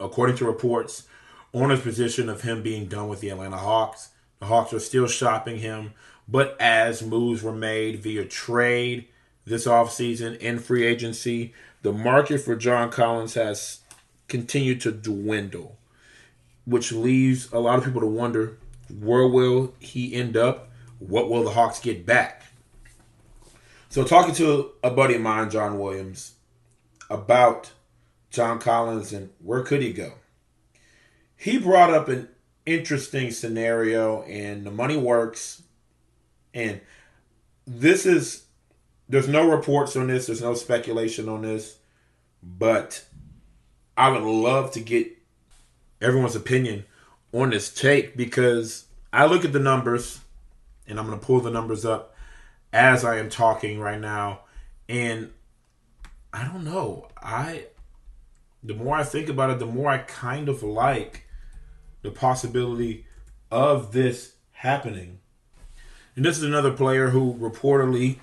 according 0.00 0.34
to 0.38 0.46
reports, 0.46 1.06
on 1.52 1.70
his 1.70 1.80
position 1.80 2.28
of 2.28 2.42
him 2.42 2.60
being 2.60 2.86
done 2.86 3.06
with 3.06 3.20
the 3.20 3.28
Atlanta 3.28 3.56
Hawks. 3.56 4.10
The 4.40 4.46
Hawks 4.46 4.72
are 4.72 4.80
still 4.80 5.06
shopping 5.06 5.58
him, 5.58 5.92
but 6.26 6.56
as 6.60 7.04
moves 7.04 7.44
were 7.44 7.54
made 7.54 8.00
via 8.00 8.24
trade 8.24 9.06
this 9.44 9.64
offseason 9.64 10.36
in 10.38 10.58
free 10.58 10.84
agency, 10.84 11.54
the 11.82 11.92
market 11.92 12.38
for 12.38 12.56
John 12.56 12.90
Collins 12.90 13.34
has 13.34 13.78
continued 14.26 14.80
to 14.80 14.90
dwindle, 14.90 15.78
which 16.64 16.90
leaves 16.90 17.50
a 17.52 17.60
lot 17.60 17.78
of 17.78 17.84
people 17.84 18.00
to 18.00 18.08
wonder 18.08 18.58
where 18.90 19.28
will 19.28 19.72
he 19.78 20.14
end 20.14 20.36
up? 20.36 20.68
What 20.98 21.30
will 21.30 21.44
the 21.44 21.50
Hawks 21.50 21.78
get 21.78 22.04
back? 22.04 22.42
So, 23.90 24.04
talking 24.04 24.34
to 24.34 24.72
a 24.82 24.90
buddy 24.90 25.14
of 25.14 25.22
mine, 25.22 25.50
John 25.50 25.78
Williams, 25.78 26.34
about 27.08 27.72
John 28.30 28.58
Collins 28.58 29.14
and 29.14 29.30
where 29.42 29.62
could 29.62 29.80
he 29.80 29.94
go, 29.94 30.12
he 31.36 31.58
brought 31.58 31.94
up 31.94 32.08
an 32.08 32.28
interesting 32.66 33.30
scenario, 33.30 34.22
and 34.22 34.66
the 34.66 34.70
money 34.70 34.96
works. 34.96 35.62
And 36.52 36.82
this 37.66 38.04
is, 38.04 38.44
there's 39.08 39.28
no 39.28 39.48
reports 39.48 39.96
on 39.96 40.08
this, 40.08 40.26
there's 40.26 40.42
no 40.42 40.54
speculation 40.54 41.28
on 41.28 41.42
this, 41.42 41.78
but 42.42 43.04
I 43.96 44.10
would 44.10 44.22
love 44.22 44.70
to 44.72 44.80
get 44.80 45.08
everyone's 46.02 46.36
opinion 46.36 46.84
on 47.32 47.50
this 47.50 47.72
take 47.72 48.16
because 48.16 48.84
I 49.14 49.24
look 49.24 49.46
at 49.46 49.54
the 49.54 49.58
numbers, 49.58 50.20
and 50.86 50.98
I'm 50.98 51.06
going 51.06 51.18
to 51.18 51.24
pull 51.24 51.40
the 51.40 51.50
numbers 51.50 51.86
up 51.86 52.14
as 52.72 53.04
I 53.04 53.18
am 53.18 53.28
talking 53.28 53.80
right 53.80 54.00
now. 54.00 54.40
And 54.88 55.30
I 56.32 56.44
don't 56.44 56.64
know. 56.64 57.08
I 57.20 57.66
the 58.62 58.74
more 58.74 58.96
I 58.96 59.04
think 59.04 59.28
about 59.28 59.50
it, 59.50 59.58
the 59.58 59.66
more 59.66 59.88
I 59.88 59.98
kind 59.98 60.48
of 60.48 60.62
like 60.62 61.26
the 62.02 62.10
possibility 62.10 63.06
of 63.50 63.92
this 63.92 64.34
happening. 64.52 65.20
And 66.16 66.24
this 66.24 66.36
is 66.36 66.42
another 66.42 66.72
player 66.72 67.10
who 67.10 67.34
reportedly 67.34 68.18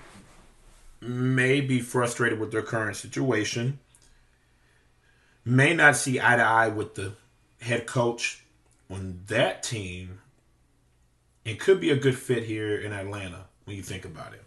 may 1.00 1.60
be 1.60 1.80
frustrated 1.80 2.38
with 2.38 2.52
their 2.52 2.62
current 2.62 2.96
situation, 2.96 3.78
may 5.44 5.72
not 5.72 5.96
see 5.96 6.20
eye 6.20 6.36
to 6.36 6.42
eye 6.42 6.68
with 6.68 6.94
the 6.94 7.14
head 7.60 7.86
coach 7.86 8.44
on 8.90 9.20
that 9.28 9.62
team, 9.62 10.20
and 11.44 11.58
could 11.58 11.80
be 11.80 11.90
a 11.90 11.96
good 11.96 12.18
fit 12.18 12.44
here 12.44 12.76
in 12.76 12.92
Atlanta 12.92 13.46
when 13.66 13.76
you 13.76 13.82
think 13.82 14.04
about 14.06 14.32
it. 14.32 14.42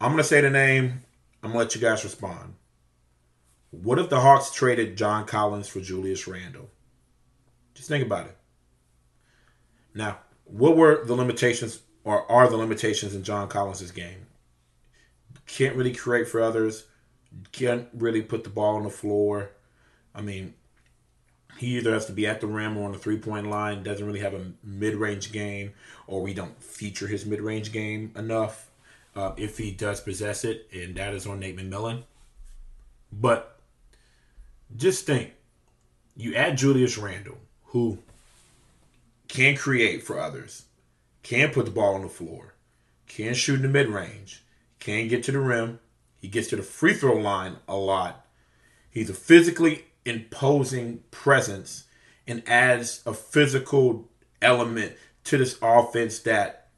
I'm 0.00 0.12
going 0.12 0.22
to 0.22 0.24
say 0.24 0.40
the 0.40 0.50
name. 0.50 1.00
I'm 1.42 1.52
going 1.52 1.54
to 1.54 1.58
let 1.58 1.74
you 1.74 1.80
guys 1.80 2.04
respond. 2.04 2.54
What 3.70 3.98
if 3.98 4.08
the 4.08 4.20
Hawks 4.20 4.52
traded 4.52 4.96
John 4.96 5.26
Collins 5.26 5.68
for 5.68 5.80
Julius 5.80 6.26
Randle? 6.26 6.70
Just 7.74 7.88
think 7.88 8.06
about 8.06 8.26
it. 8.26 8.36
Now, 9.94 10.18
what 10.44 10.76
were 10.76 11.04
the 11.04 11.14
limitations 11.14 11.80
or 12.04 12.30
are 12.30 12.48
the 12.48 12.56
limitations 12.56 13.14
in 13.14 13.24
John 13.24 13.48
Collins' 13.48 13.90
game? 13.90 14.26
Can't 15.46 15.76
really 15.76 15.94
create 15.94 16.28
for 16.28 16.40
others, 16.40 16.86
can't 17.52 17.88
really 17.92 18.22
put 18.22 18.44
the 18.44 18.50
ball 18.50 18.76
on 18.76 18.84
the 18.84 18.90
floor. 18.90 19.50
I 20.14 20.20
mean, 20.20 20.54
he 21.56 21.78
either 21.78 21.92
has 21.92 22.06
to 22.06 22.12
be 22.12 22.26
at 22.26 22.40
the 22.40 22.46
rim 22.46 22.76
or 22.76 22.86
on 22.86 22.92
the 22.92 22.98
three 22.98 23.18
point 23.18 23.48
line, 23.48 23.82
doesn't 23.82 24.06
really 24.06 24.20
have 24.20 24.34
a 24.34 24.52
mid 24.62 24.94
range 24.94 25.32
game, 25.32 25.72
or 26.06 26.22
we 26.22 26.34
don't 26.34 26.62
feature 26.62 27.06
his 27.06 27.24
mid 27.24 27.40
range 27.40 27.72
game 27.72 28.12
enough 28.16 28.70
uh, 29.14 29.32
if 29.36 29.58
he 29.58 29.70
does 29.70 30.00
possess 30.00 30.44
it, 30.44 30.68
and 30.72 30.96
that 30.96 31.14
is 31.14 31.26
on 31.26 31.40
Nate 31.40 31.56
McMillan. 31.56 32.02
But 33.12 33.58
just 34.76 35.06
think 35.06 35.32
you 36.16 36.34
add 36.34 36.58
Julius 36.58 36.98
Randle, 36.98 37.38
who 37.66 37.98
can 39.28 39.56
create 39.56 40.02
for 40.02 40.18
others, 40.18 40.64
can 41.22 41.50
put 41.50 41.64
the 41.64 41.70
ball 41.70 41.94
on 41.94 42.02
the 42.02 42.08
floor, 42.08 42.54
can 43.06 43.34
shoot 43.34 43.56
in 43.56 43.62
the 43.62 43.68
mid 43.68 43.88
range, 43.88 44.44
can 44.80 45.08
get 45.08 45.22
to 45.24 45.32
the 45.32 45.40
rim. 45.40 45.78
He 46.20 46.28
gets 46.28 46.48
to 46.48 46.56
the 46.56 46.62
free 46.62 46.94
throw 46.94 47.14
line 47.16 47.56
a 47.68 47.76
lot. 47.76 48.26
He's 48.90 49.10
a 49.10 49.14
physically 49.14 49.84
imposing 50.04 51.02
presence 51.10 51.84
and 52.26 52.42
adds 52.46 53.02
a 53.06 53.14
physical 53.14 54.10
element 54.40 54.94
to 55.24 55.38
this 55.38 55.58
offense 55.62 56.18
that 56.20 56.68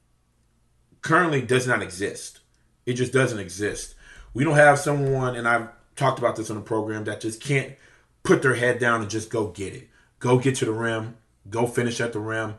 currently 1.03 1.43
does 1.43 1.67
not 1.67 1.83
exist. 1.83 2.41
It 2.85 2.95
just 2.95 3.13
doesn't 3.13 3.39
exist. 3.39 3.95
We 4.35 4.45
don't 4.45 4.55
have 4.55 4.79
someone, 4.79 5.37
and 5.37 5.49
I've 5.49 5.69
talked 5.97 6.19
about 6.19 6.37
this 6.37 6.51
on 6.51 6.57
the 6.57 6.63
program, 6.63 7.05
that 7.05 7.21
just 7.21 7.41
can't 7.41 7.75
put 8.23 8.43
their 8.43 8.55
head 8.55 8.79
down 8.79 9.01
and 9.01 9.11
just 9.11 9.31
go 9.31 9.49
get 9.49 9.75
it. 9.75 9.89
Go 10.19 10.39
get 10.39 10.57
to 10.57 10.65
the 10.65 10.73
rim, 10.73 11.17
go 11.49 11.67
finish 11.67 12.01
at 12.01 12.13
the 12.13 12.19
rim, 12.19 12.55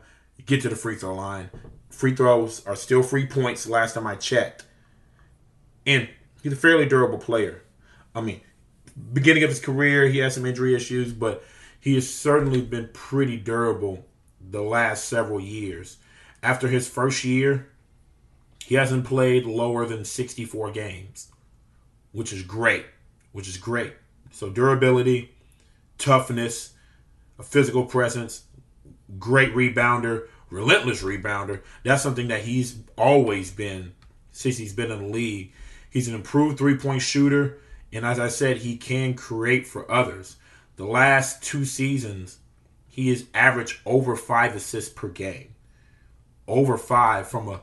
get 0.46 0.62
to 0.62 0.68
the 0.68 0.76
free 0.76 0.96
throw 0.96 1.14
line. 1.14 1.50
Free 1.90 2.14
throws 2.14 2.64
are 2.66 2.76
still 2.76 3.02
free 3.02 3.26
points 3.26 3.66
last 3.66 3.94
time 3.94 4.06
I 4.06 4.14
checked. 4.14 4.64
And 5.86 6.08
he's 6.42 6.52
a 6.52 6.56
fairly 6.56 6.86
durable 6.86 7.18
player. 7.18 7.62
I 8.14 8.20
mean, 8.20 8.40
beginning 9.12 9.42
of 9.42 9.50
his 9.50 9.60
career, 9.60 10.06
he 10.08 10.18
had 10.18 10.32
some 10.32 10.46
injury 10.46 10.74
issues, 10.74 11.12
but 11.12 11.44
he 11.80 11.94
has 11.94 12.12
certainly 12.12 12.60
been 12.62 12.90
pretty 12.92 13.36
durable 13.36 14.04
the 14.50 14.62
last 14.62 15.04
several 15.04 15.40
years. 15.40 15.98
After 16.42 16.68
his 16.68 16.88
first 16.88 17.24
year, 17.24 17.68
he 18.64 18.74
hasn't 18.74 19.06
played 19.06 19.44
lower 19.44 19.86
than 19.86 20.04
64 20.04 20.72
games, 20.72 21.28
which 22.12 22.32
is 22.32 22.42
great, 22.42 22.86
which 23.32 23.48
is 23.48 23.56
great. 23.56 23.94
So 24.30 24.50
durability, 24.50 25.34
toughness, 25.96 26.74
a 27.38 27.42
physical 27.42 27.86
presence, 27.86 28.44
great 29.18 29.54
rebounder, 29.54 30.26
relentless 30.50 31.02
rebounder. 31.02 31.62
That's 31.84 32.02
something 32.02 32.28
that 32.28 32.42
he's 32.42 32.76
always 32.96 33.50
been 33.50 33.92
since 34.32 34.58
he's 34.58 34.72
been 34.72 34.90
in 34.90 34.98
the 34.98 35.08
league. 35.08 35.52
He's 35.90 36.08
an 36.08 36.14
improved 36.14 36.58
three-point 36.58 37.02
shooter, 37.02 37.58
and 37.92 38.04
as 38.04 38.18
I 38.18 38.28
said, 38.28 38.58
he 38.58 38.76
can 38.76 39.14
create 39.14 39.66
for 39.66 39.90
others. 39.90 40.36
The 40.76 40.84
last 40.84 41.42
two 41.42 41.64
seasons, 41.64 42.38
he 42.88 43.08
has 43.08 43.24
averaged 43.34 43.80
over 43.86 44.16
five 44.16 44.54
assists 44.54 44.92
per 44.92 45.08
game. 45.08 45.54
Over 46.46 46.76
five 46.76 47.28
from 47.28 47.48
a 47.48 47.60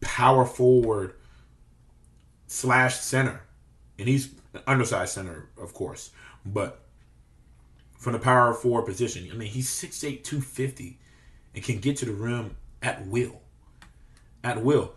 power 0.00 0.44
forward 0.44 1.14
slash 2.46 2.96
center. 2.96 3.42
And 3.98 4.08
he's 4.08 4.34
an 4.54 4.62
undersized 4.66 5.12
center, 5.12 5.48
of 5.60 5.74
course. 5.74 6.10
But 6.44 6.80
from 7.98 8.12
the 8.12 8.18
power 8.18 8.54
forward 8.54 8.86
position, 8.86 9.28
I 9.32 9.34
mean, 9.34 9.48
he's 9.48 9.68
6'8, 9.68 10.22
250 10.22 10.98
and 11.54 11.64
can 11.64 11.80
get 11.80 11.96
to 11.98 12.04
the 12.04 12.12
rim 12.12 12.56
at 12.82 13.06
will. 13.06 13.40
At 14.44 14.62
will. 14.62 14.92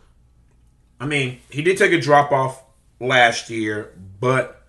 I 1.00 1.08
mean, 1.08 1.40
he 1.50 1.64
did 1.64 1.78
take 1.78 1.92
a 1.92 2.00
drop 2.00 2.32
off 2.32 2.64
last 3.02 3.50
year, 3.50 3.94
but 4.20 4.64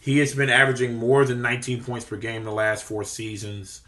he 0.00 0.18
has 0.18 0.34
been 0.34 0.50
averaging 0.50 0.96
more 0.96 1.24
than 1.24 1.40
19 1.40 1.84
points 1.84 2.04
per 2.04 2.16
game 2.16 2.44
the 2.44 2.50
last 2.50 2.84
four 2.84 3.04
seasons. 3.04 3.80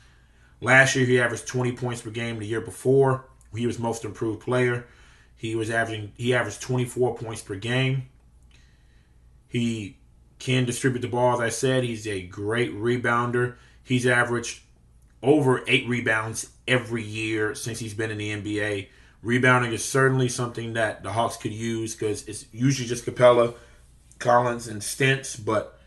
Last 0.60 0.96
year, 0.96 1.04
he 1.04 1.20
averaged 1.20 1.46
20 1.46 1.72
points 1.72 2.00
per 2.00 2.10
game. 2.10 2.38
The 2.38 2.46
year 2.46 2.60
before, 2.60 3.26
he 3.54 3.66
was 3.66 3.78
most 3.78 4.04
improved 4.04 4.40
player. 4.40 4.86
He 5.36 5.54
was 5.54 5.70
averaging 5.70 6.12
he 6.16 6.34
averaged 6.34 6.60
24 6.62 7.16
points 7.16 7.42
per 7.42 7.54
game. 7.54 8.08
He 9.48 9.96
can 10.38 10.64
distribute 10.64 11.00
the 11.00 11.08
ball, 11.08 11.34
as 11.34 11.40
I 11.40 11.48
said. 11.48 11.84
He's 11.84 12.06
a 12.06 12.22
great 12.22 12.74
rebounder. 12.74 13.56
He's 13.82 14.06
averaged 14.06 14.60
over 15.22 15.62
eight 15.66 15.88
rebounds 15.88 16.50
every 16.66 17.02
year 17.02 17.54
since 17.54 17.78
he's 17.78 17.94
been 17.94 18.10
in 18.10 18.18
the 18.18 18.30
NBA. 18.30 18.88
Rebounding 19.22 19.72
is 19.72 19.84
certainly 19.84 20.28
something 20.28 20.74
that 20.74 21.02
the 21.02 21.12
Hawks 21.12 21.36
could 21.36 21.52
use 21.52 21.94
because 21.94 22.26
it's 22.28 22.46
usually 22.52 22.88
just 22.88 23.04
Capela, 23.04 23.54
Collins, 24.18 24.68
and 24.68 24.82
Stentz, 24.82 25.36
but 25.36 25.78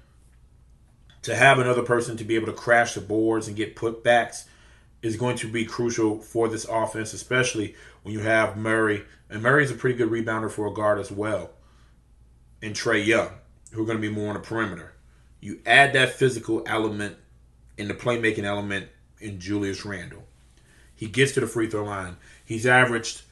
to 1.24 1.36
have 1.36 1.60
another 1.60 1.84
person 1.84 2.18
to 2.18 2.24
be 2.24 2.36
able 2.36 2.48
to 2.48 2.54
crash 2.54 2.94
the 2.94 3.02
boards 3.02 3.48
and 3.48 3.56
get 3.56 3.76
putbacks 3.76 4.46
is 5.02 5.16
going 5.16 5.36
to 5.38 5.48
be 5.48 5.66
crucial 5.66 6.20
for 6.20 6.48
this 6.48 6.66
offense, 6.66 7.14
especially 7.14 7.76
when 8.04 8.14
you 8.14 8.22
have 8.22 8.58
Murray. 8.58 9.04
And 9.30 9.42
Murray's 9.42 9.72
a 9.72 9.76
pretty 9.76 9.98
good 9.98 10.10
rebounder 10.10 10.50
for 10.50 10.68
a 10.68 10.74
guard 10.74 11.00
as 11.00 11.12
well. 11.12 11.52
And 12.62 12.76
Trae 12.76 13.06
Young, 13.06 13.30
who 13.72 13.84
are 13.84 13.86
going 13.86 13.98
to 13.98 14.02
be 14.02 14.14
more 14.14 14.30
on 14.30 14.36
the 14.36 14.40
perimeter. 14.40 14.94
You 15.40 15.60
add 15.66 15.94
that 15.94 16.14
physical 16.14 16.64
element 16.68 17.18
and 17.78 17.90
the 17.90 17.96
playmaking 17.96 18.44
element 18.44 18.90
in 19.20 19.40
Julius 19.40 19.86
Randle. 19.86 20.24
He 20.96 21.08
gets 21.08 21.32
to 21.34 21.40
the 21.40 21.48
free 21.48 21.68
throw 21.68 21.84
line. 21.84 22.18
He's 22.46 22.68
averaged 22.68 23.24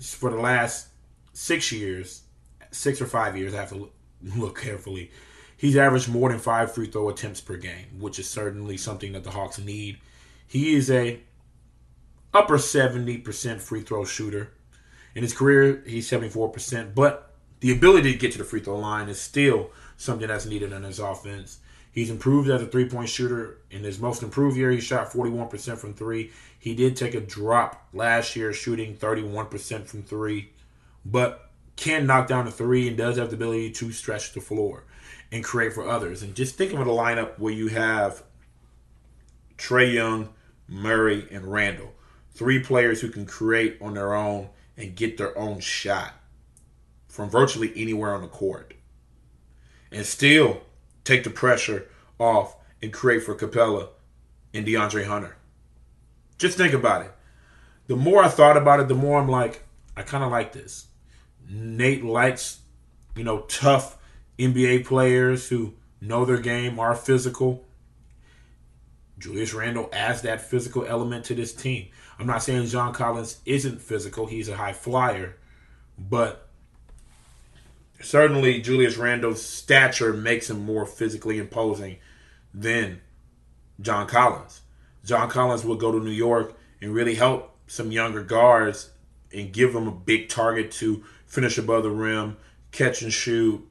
for 0.00 0.30
the 0.30 0.36
last 0.36 0.88
six 1.32 1.72
years, 1.72 2.22
six 2.70 3.00
or 3.00 3.06
five 3.06 3.36
years. 3.36 3.54
I 3.54 3.58
have 3.58 3.70
to 3.70 3.90
look, 4.36 4.60
carefully. 4.60 5.10
He's 5.56 5.76
averaged 5.76 6.08
more 6.08 6.30
than 6.30 6.38
five 6.38 6.72
free 6.72 6.86
throw 6.86 7.08
attempts 7.08 7.40
per 7.40 7.56
game, 7.56 7.98
which 7.98 8.18
is 8.18 8.30
certainly 8.30 8.76
something 8.76 9.12
that 9.12 9.24
the 9.24 9.30
Hawks 9.30 9.58
need. 9.58 9.98
He 10.46 10.74
is 10.74 10.90
a 10.90 11.20
upper 12.32 12.58
70% 12.58 13.60
free 13.60 13.82
throw 13.82 14.04
shooter. 14.04 14.52
In 15.14 15.22
his 15.22 15.34
career, 15.34 15.82
he's 15.86 16.08
74%, 16.08 16.94
but 16.94 17.34
the 17.60 17.72
ability 17.72 18.12
to 18.12 18.18
get 18.18 18.32
to 18.32 18.38
the 18.38 18.44
free 18.44 18.60
throw 18.60 18.78
line 18.78 19.08
is 19.08 19.20
still 19.20 19.70
something 19.96 20.28
that's 20.28 20.46
needed 20.46 20.72
in 20.72 20.84
his 20.84 21.00
offense. 21.00 21.58
He's 21.90 22.10
improved 22.10 22.48
as 22.48 22.62
a 22.62 22.66
three 22.66 22.88
point 22.88 23.08
shooter. 23.08 23.58
In 23.72 23.82
his 23.82 23.98
most 23.98 24.22
improved 24.22 24.56
year, 24.56 24.70
he 24.70 24.80
shot 24.80 25.10
41% 25.10 25.78
from 25.78 25.94
three. 25.94 26.30
He 26.56 26.74
did 26.74 26.96
take 26.96 27.14
a 27.14 27.20
drop 27.20 27.88
last 27.92 28.36
year, 28.36 28.52
shooting 28.52 28.96
31% 28.96 29.86
from 29.86 30.04
three, 30.04 30.50
but 31.04 31.47
can 31.78 32.06
knock 32.06 32.26
down 32.26 32.48
a 32.48 32.50
three 32.50 32.88
and 32.88 32.96
does 32.96 33.16
have 33.16 33.30
the 33.30 33.36
ability 33.36 33.70
to 33.70 33.92
stretch 33.92 34.32
the 34.32 34.40
floor 34.40 34.82
and 35.30 35.44
create 35.44 35.72
for 35.72 35.88
others. 35.88 36.22
And 36.22 36.34
just 36.34 36.56
think 36.56 36.72
of 36.72 36.80
a 36.80 36.84
lineup 36.84 37.38
where 37.38 37.52
you 37.52 37.68
have 37.68 38.24
Trae 39.56 39.94
Young, 39.94 40.30
Murray, 40.66 41.28
and 41.30 41.50
Randle. 41.50 41.94
Three 42.32 42.58
players 42.58 43.00
who 43.00 43.10
can 43.10 43.26
create 43.26 43.78
on 43.80 43.94
their 43.94 44.12
own 44.12 44.48
and 44.76 44.96
get 44.96 45.18
their 45.18 45.38
own 45.38 45.60
shot 45.60 46.14
from 47.06 47.30
virtually 47.30 47.72
anywhere 47.76 48.12
on 48.12 48.22
the 48.22 48.28
court. 48.28 48.74
And 49.92 50.04
still 50.04 50.62
take 51.04 51.22
the 51.22 51.30
pressure 51.30 51.88
off 52.18 52.56
and 52.82 52.92
create 52.92 53.22
for 53.22 53.36
Capela 53.36 53.90
and 54.52 54.66
DeAndre 54.66 55.06
Hunter. 55.06 55.36
Just 56.38 56.58
think 56.58 56.74
about 56.74 57.02
it. 57.02 57.12
The 57.86 57.96
more 57.96 58.24
I 58.24 58.28
thought 58.28 58.56
about 58.56 58.80
it, 58.80 58.88
the 58.88 58.94
more 58.94 59.20
I'm 59.20 59.28
like, 59.28 59.64
I 59.96 60.02
kind 60.02 60.24
of 60.24 60.32
like 60.32 60.52
this. 60.52 60.87
Nate 61.48 62.04
likes, 62.04 62.60
you 63.16 63.24
know, 63.24 63.40
tough 63.40 63.98
NBA 64.38 64.84
players 64.84 65.48
who 65.48 65.74
know 66.00 66.24
their 66.24 66.38
game, 66.38 66.78
are 66.78 66.94
physical. 66.94 67.64
Julius 69.18 69.52
Randle 69.52 69.88
adds 69.92 70.22
that 70.22 70.40
physical 70.40 70.86
element 70.86 71.24
to 71.26 71.34
this 71.34 71.52
team. 71.52 71.88
I'm 72.18 72.26
not 72.26 72.42
saying 72.42 72.66
John 72.66 72.92
Collins 72.92 73.38
isn't 73.44 73.80
physical, 73.80 74.26
he's 74.26 74.48
a 74.48 74.56
high 74.56 74.72
flyer, 74.72 75.36
but 75.98 76.48
certainly 78.00 78.60
Julius 78.60 78.96
Randle's 78.96 79.44
stature 79.44 80.12
makes 80.12 80.50
him 80.50 80.64
more 80.64 80.86
physically 80.86 81.38
imposing 81.38 81.98
than 82.54 83.00
John 83.80 84.06
Collins. 84.06 84.60
John 85.04 85.28
Collins 85.28 85.64
will 85.64 85.76
go 85.76 85.92
to 85.92 85.98
New 85.98 86.10
York 86.10 86.56
and 86.80 86.94
really 86.94 87.14
help 87.14 87.56
some 87.66 87.90
younger 87.90 88.22
guards 88.22 88.90
and 89.32 89.52
give 89.52 89.72
them 89.72 89.88
a 89.88 89.92
big 89.92 90.28
target 90.28 90.70
to 90.72 91.04
finish 91.28 91.58
above 91.58 91.84
the 91.84 91.90
rim, 91.90 92.36
catch 92.72 93.02
and 93.02 93.12
shoot, 93.12 93.64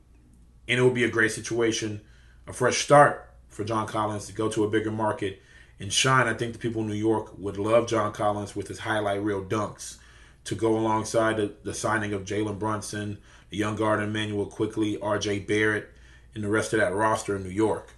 and 0.67 0.79
it 0.79 0.83
would 0.83 0.93
be 0.93 1.03
a 1.03 1.09
great 1.09 1.31
situation, 1.31 2.01
a 2.47 2.53
fresh 2.53 2.77
start 2.77 3.29
for 3.49 3.63
John 3.63 3.87
Collins 3.87 4.27
to 4.27 4.33
go 4.33 4.47
to 4.49 4.63
a 4.63 4.69
bigger 4.69 4.91
market 4.91 5.41
and 5.79 5.91
shine. 5.91 6.27
I 6.27 6.33
think 6.33 6.53
the 6.53 6.59
people 6.59 6.81
in 6.81 6.87
New 6.87 6.93
York 6.93 7.37
would 7.37 7.57
love 7.57 7.87
John 7.87 8.13
Collins 8.13 8.55
with 8.55 8.67
his 8.67 8.79
highlight 8.79 9.21
reel 9.21 9.43
dunks 9.43 9.97
to 10.45 10.55
go 10.55 10.77
alongside 10.77 11.37
the, 11.37 11.53
the 11.63 11.73
signing 11.73 12.13
of 12.13 12.23
Jalen 12.23 12.59
Brunson, 12.59 13.17
the 13.49 13.57
young 13.57 13.75
guard 13.75 14.01
Immanuel 14.01 14.45
Quickley, 14.45 14.99
R.J. 14.99 15.39
Barrett, 15.39 15.89
and 16.33 16.43
the 16.43 16.49
rest 16.49 16.73
of 16.73 16.79
that 16.79 16.93
roster 16.93 17.35
in 17.35 17.43
New 17.43 17.49
York. 17.49 17.93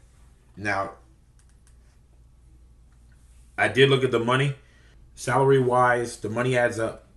Now, 0.56 0.94
I 3.58 3.68
did 3.68 3.90
look 3.90 4.04
at 4.04 4.12
the 4.12 4.20
money. 4.20 4.56
Salary 5.16 5.60
wise, 5.60 6.18
the 6.18 6.30
money 6.30 6.58
adds 6.58 6.80
up. 6.80 7.08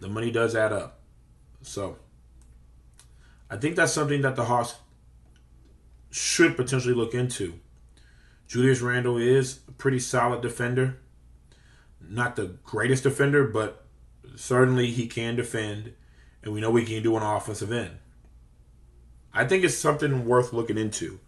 The 0.00 0.08
money 0.08 0.30
does 0.30 0.54
add 0.54 0.72
up. 0.72 0.95
So, 1.62 1.96
I 3.50 3.56
think 3.56 3.76
that's 3.76 3.92
something 3.92 4.22
that 4.22 4.36
the 4.36 4.44
Hawks 4.44 4.76
should 6.10 6.56
potentially 6.56 6.94
look 6.94 7.14
into. 7.14 7.60
Julius 8.48 8.80
Randle 8.80 9.16
is 9.16 9.60
a 9.68 9.72
pretty 9.72 9.98
solid 9.98 10.40
defender. 10.40 10.98
Not 12.00 12.36
the 12.36 12.56
greatest 12.64 13.02
defender, 13.02 13.44
but 13.46 13.84
certainly 14.36 14.90
he 14.90 15.06
can 15.06 15.36
defend, 15.36 15.94
and 16.42 16.52
we 16.52 16.60
know 16.60 16.70
we 16.70 16.84
can 16.84 17.02
do 17.02 17.16
an 17.16 17.22
offensive 17.22 17.72
end. 17.72 17.98
I 19.34 19.44
think 19.44 19.64
it's 19.64 19.76
something 19.76 20.24
worth 20.24 20.52
looking 20.52 20.78
into. 20.78 21.20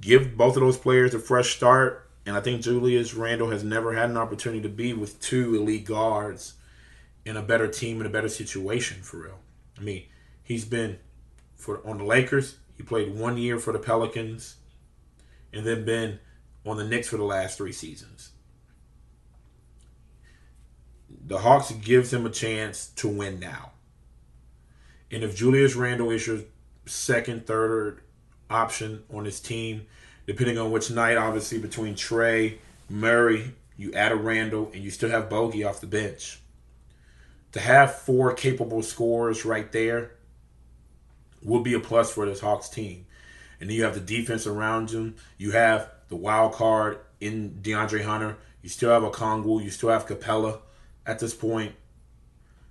Give 0.00 0.36
both 0.36 0.56
of 0.56 0.62
those 0.62 0.76
players 0.76 1.14
a 1.14 1.18
fresh 1.18 1.56
start, 1.56 2.10
and 2.26 2.36
I 2.36 2.40
think 2.40 2.62
Julius 2.62 3.14
Randle 3.14 3.50
has 3.50 3.64
never 3.64 3.94
had 3.94 4.10
an 4.10 4.16
opportunity 4.16 4.60
to 4.62 4.68
be 4.68 4.92
with 4.92 5.20
two 5.20 5.54
elite 5.54 5.86
guards 5.86 6.54
in 7.24 7.36
a 7.36 7.42
better 7.42 7.68
team 7.68 8.00
in 8.00 8.06
a 8.06 8.10
better 8.10 8.28
situation 8.28 9.02
for 9.02 9.18
real. 9.18 9.38
I 9.78 9.82
mean, 9.82 10.04
he's 10.42 10.64
been 10.64 10.98
for 11.56 11.86
on 11.86 11.98
the 11.98 12.04
Lakers. 12.04 12.58
He 12.76 12.82
played 12.82 13.14
one 13.14 13.36
year 13.36 13.58
for 13.58 13.72
the 13.72 13.78
Pelicans, 13.78 14.56
and 15.52 15.66
then 15.66 15.84
been 15.84 16.20
on 16.64 16.76
the 16.76 16.84
Knicks 16.84 17.08
for 17.08 17.16
the 17.16 17.24
last 17.24 17.58
three 17.58 17.72
seasons. 17.72 18.30
The 21.26 21.38
Hawks 21.38 21.72
gives 21.72 22.12
him 22.12 22.26
a 22.26 22.30
chance 22.30 22.88
to 22.96 23.08
win 23.08 23.40
now. 23.40 23.72
And 25.10 25.24
if 25.24 25.34
Julius 25.34 25.74
Randle 25.74 26.10
is 26.10 26.26
your 26.26 26.40
second, 26.86 27.46
third 27.46 28.00
option 28.50 29.04
on 29.12 29.24
his 29.24 29.40
team, 29.40 29.86
depending 30.26 30.58
on 30.58 30.70
which 30.70 30.90
night, 30.90 31.16
obviously, 31.16 31.58
between 31.58 31.94
Trae, 31.94 32.58
Murray, 32.88 33.54
you 33.76 33.92
add 33.92 34.12
a 34.12 34.16
Randle, 34.16 34.70
and 34.74 34.82
you 34.82 34.90
still 34.90 35.10
have 35.10 35.28
Bogi 35.28 35.66
off 35.66 35.80
the 35.80 35.86
bench. 35.86 36.40
To 37.52 37.60
have 37.60 37.94
four 37.94 38.34
capable 38.34 38.82
scorers 38.82 39.44
right 39.44 39.70
there 39.72 40.12
will 41.42 41.60
be 41.60 41.74
a 41.74 41.80
plus 41.80 42.12
for 42.12 42.26
this 42.26 42.40
Hawks 42.40 42.68
team. 42.68 43.06
And 43.60 43.68
then 43.68 43.76
you 43.76 43.84
have 43.84 43.94
the 43.94 44.00
defense 44.00 44.46
around 44.46 44.90
them. 44.90 45.16
You 45.36 45.52
have 45.52 45.90
the 46.08 46.16
wild 46.16 46.52
card 46.52 46.98
in 47.20 47.58
DeAndre 47.62 48.04
Hunter. 48.04 48.36
You 48.62 48.68
still 48.68 48.90
have 48.90 49.02
a 49.02 49.10
Okongwu. 49.10 49.62
You 49.62 49.70
still 49.70 49.88
have 49.88 50.06
Capela 50.06 50.60
at 51.06 51.18
this 51.18 51.34
point. 51.34 51.74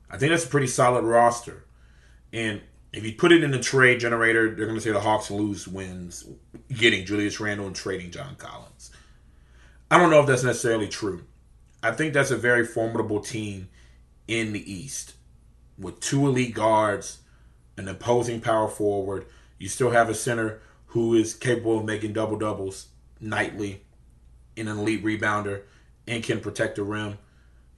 I 0.09 0.17
think 0.17 0.31
that's 0.31 0.45
a 0.45 0.49
pretty 0.49 0.67
solid 0.67 1.03
roster. 1.03 1.65
And 2.31 2.61
if 2.93 3.03
you 3.05 3.13
put 3.13 3.31
it 3.31 3.43
in 3.43 3.51
the 3.51 3.59
trade 3.59 3.99
generator, 3.99 4.53
they're 4.55 4.65
going 4.65 4.77
to 4.77 4.81
say 4.81 4.91
the 4.91 4.99
Hawks 4.99 5.29
lose 5.29 5.67
wins 5.67 6.25
getting 6.69 7.05
Julius 7.05 7.39
Randle 7.39 7.67
and 7.67 7.75
trading 7.75 8.11
John 8.11 8.35
Collins. 8.35 8.91
I 9.89 9.97
don't 9.97 10.09
know 10.09 10.21
if 10.21 10.27
that's 10.27 10.43
necessarily 10.43 10.87
true. 10.87 11.23
I 11.83 11.91
think 11.91 12.13
that's 12.13 12.31
a 12.31 12.37
very 12.37 12.65
formidable 12.65 13.19
team 13.19 13.69
in 14.27 14.53
the 14.53 14.71
East 14.71 15.13
with 15.77 15.99
two 15.99 16.27
elite 16.27 16.53
guards, 16.53 17.19
an 17.77 17.87
opposing 17.87 18.41
power 18.41 18.67
forward. 18.67 19.25
You 19.57 19.67
still 19.67 19.91
have 19.91 20.09
a 20.09 20.15
center 20.15 20.61
who 20.87 21.13
is 21.13 21.33
capable 21.33 21.79
of 21.79 21.85
making 21.85 22.13
double 22.13 22.37
doubles 22.37 22.87
nightly, 23.19 23.81
an 24.55 24.67
elite 24.67 25.03
rebounder, 25.03 25.61
and 26.07 26.23
can 26.23 26.39
protect 26.39 26.75
the 26.77 26.83
rim. 26.83 27.17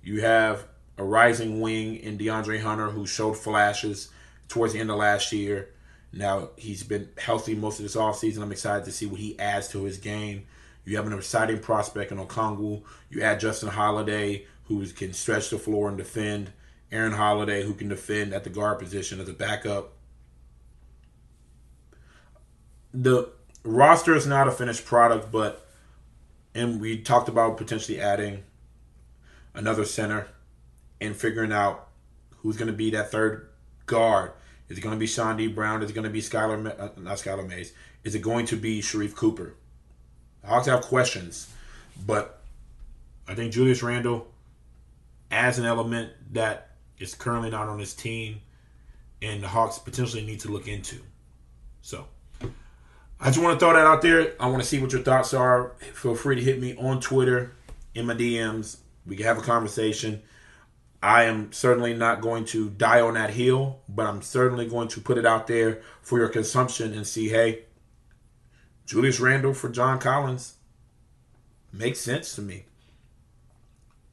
You 0.03 0.21
have 0.21 0.65
a 0.97 1.03
rising 1.03 1.59
wing 1.62 1.95
in 1.95 2.17
DeAndre 2.17 2.62
Hunter 2.62 2.89
who 2.89 3.05
showed 3.05 3.38
flashes 3.38 4.09
towards 4.47 4.73
the 4.73 4.79
end 4.79 4.91
of 4.91 4.97
last 4.97 5.31
year. 5.31 5.69
Now 6.12 6.49
he's 6.57 6.83
been 6.83 7.09
healthy 7.17 7.55
most 7.55 7.79
of 7.79 7.83
this 7.83 7.95
offseason. 7.95 8.41
I'm 8.41 8.51
excited 8.51 8.85
to 8.85 8.91
see 8.91 9.05
what 9.05 9.19
he 9.19 9.38
adds 9.39 9.67
to 9.69 9.83
his 9.83 9.97
game. 9.97 10.45
You 10.85 10.97
have 10.97 11.05
an 11.05 11.13
exciting 11.13 11.59
prospect 11.59 12.12
in 12.12 12.17
Okongwu. 12.17 12.81
You 13.09 13.21
add 13.21 13.39
Justin 13.39 13.69
Holiday, 13.69 14.45
who 14.69 14.86
can 14.88 15.12
stretch 15.12 15.49
the 15.49 15.58
floor 15.58 15.89
and 15.89 15.97
defend. 15.97 16.53
Aaron 16.91 17.12
Holiday, 17.12 17.63
who 17.63 17.73
can 17.73 17.89
defend 17.89 18.34
at 18.34 18.43
the 18.43 18.49
guard 18.49 18.79
position 18.79 19.19
as 19.19 19.27
a 19.27 19.34
backup. 19.34 19.93
The 22.93 23.29
roster 23.63 24.15
is 24.15 24.25
not 24.25 24.47
a 24.47 24.51
finished 24.51 24.86
product, 24.86 25.32
but 25.32 25.67
and 26.55 26.79
we 26.79 26.99
talked 26.99 27.29
about 27.29 27.58
potentially 27.58 27.99
adding 27.99 28.43
another 29.53 29.86
center 29.86 30.27
and 31.01 31.15
figuring 31.15 31.51
out 31.51 31.88
who's 32.38 32.58
going 32.58 32.71
to 32.71 32.73
be 32.73 32.89
that 32.91 33.12
third 33.12 33.49
guard. 33.86 34.32
Is 34.67 34.77
it 34.77 34.82
going 34.82 34.95
to 34.95 34.99
be 34.99 35.08
Chaundee 35.08 35.53
Brown? 35.53 35.84
Is 35.84 35.89
it 35.89 35.93
going 35.93 36.05
to 36.05 36.10
be 36.10 36.21
Skylar, 36.21 36.79
uh, 36.79 36.89
not 36.97 37.17
Skylar 37.17 37.47
Mays? 37.47 37.73
Is 38.03 38.15
it 38.15 38.19
going 38.19 38.45
to 38.47 38.55
be 38.55 38.82
Sharife 38.82 39.15
Cooper? 39.15 39.55
The 40.41 40.47
Hawks 40.47 40.67
have 40.67 40.82
questions, 40.82 41.51
but 42.05 42.41
I 43.27 43.36
think 43.36 43.53
Julius 43.53 43.84
Randle 43.84 44.27
as 45.31 45.59
an 45.59 45.65
element 45.65 46.11
that 46.31 46.71
is 46.97 47.15
currently 47.15 47.49
not 47.49 47.67
on 47.67 47.79
his 47.79 47.93
team 47.93 48.41
and 49.21 49.43
the 49.43 49.47
Hawks 49.47 49.77
potentially 49.77 50.25
need 50.25 50.39
to 50.41 50.49
look 50.49 50.67
into. 50.67 50.97
So 51.81 52.07
I 53.19 53.25
just 53.25 53.39
want 53.39 53.59
to 53.59 53.65
throw 53.65 53.73
that 53.73 53.85
out 53.85 54.01
there. 54.01 54.33
I 54.39 54.47
want 54.47 54.61
to 54.61 54.67
see 54.67 54.79
what 54.79 54.91
your 54.91 55.01
thoughts 55.01 55.33
are. 55.33 55.73
Feel 55.93 56.15
free 56.15 56.35
to 56.35 56.41
hit 56.41 56.59
me 56.59 56.75
on 56.77 57.01
Twitter 57.01 57.51
in 57.93 58.05
my 58.05 58.15
DMs. 58.15 58.77
We 59.05 59.15
can 59.15 59.25
have 59.25 59.37
a 59.37 59.41
conversation. 59.41 60.21
I 61.01 61.23
am 61.23 61.51
certainly 61.51 61.93
not 61.93 62.21
going 62.21 62.45
to 62.45 62.69
die 62.69 62.99
on 62.99 63.13
that 63.13 63.31
hill, 63.31 63.79
but 63.87 64.05
I'm 64.05 64.21
certainly 64.21 64.67
going 64.67 64.89
to 64.89 65.01
put 65.01 65.17
it 65.17 65.25
out 65.25 65.47
there 65.47 65.81
for 66.01 66.19
your 66.19 66.27
consumption 66.27 66.93
and 66.93 67.07
see, 67.07 67.29
hey, 67.29 67.63
Julius 68.85 69.19
Randle 69.19 69.53
for 69.53 69.69
John 69.69 69.99
Collins 69.99 70.55
makes 71.71 71.99
sense 71.99 72.35
to 72.35 72.41
me. 72.41 72.65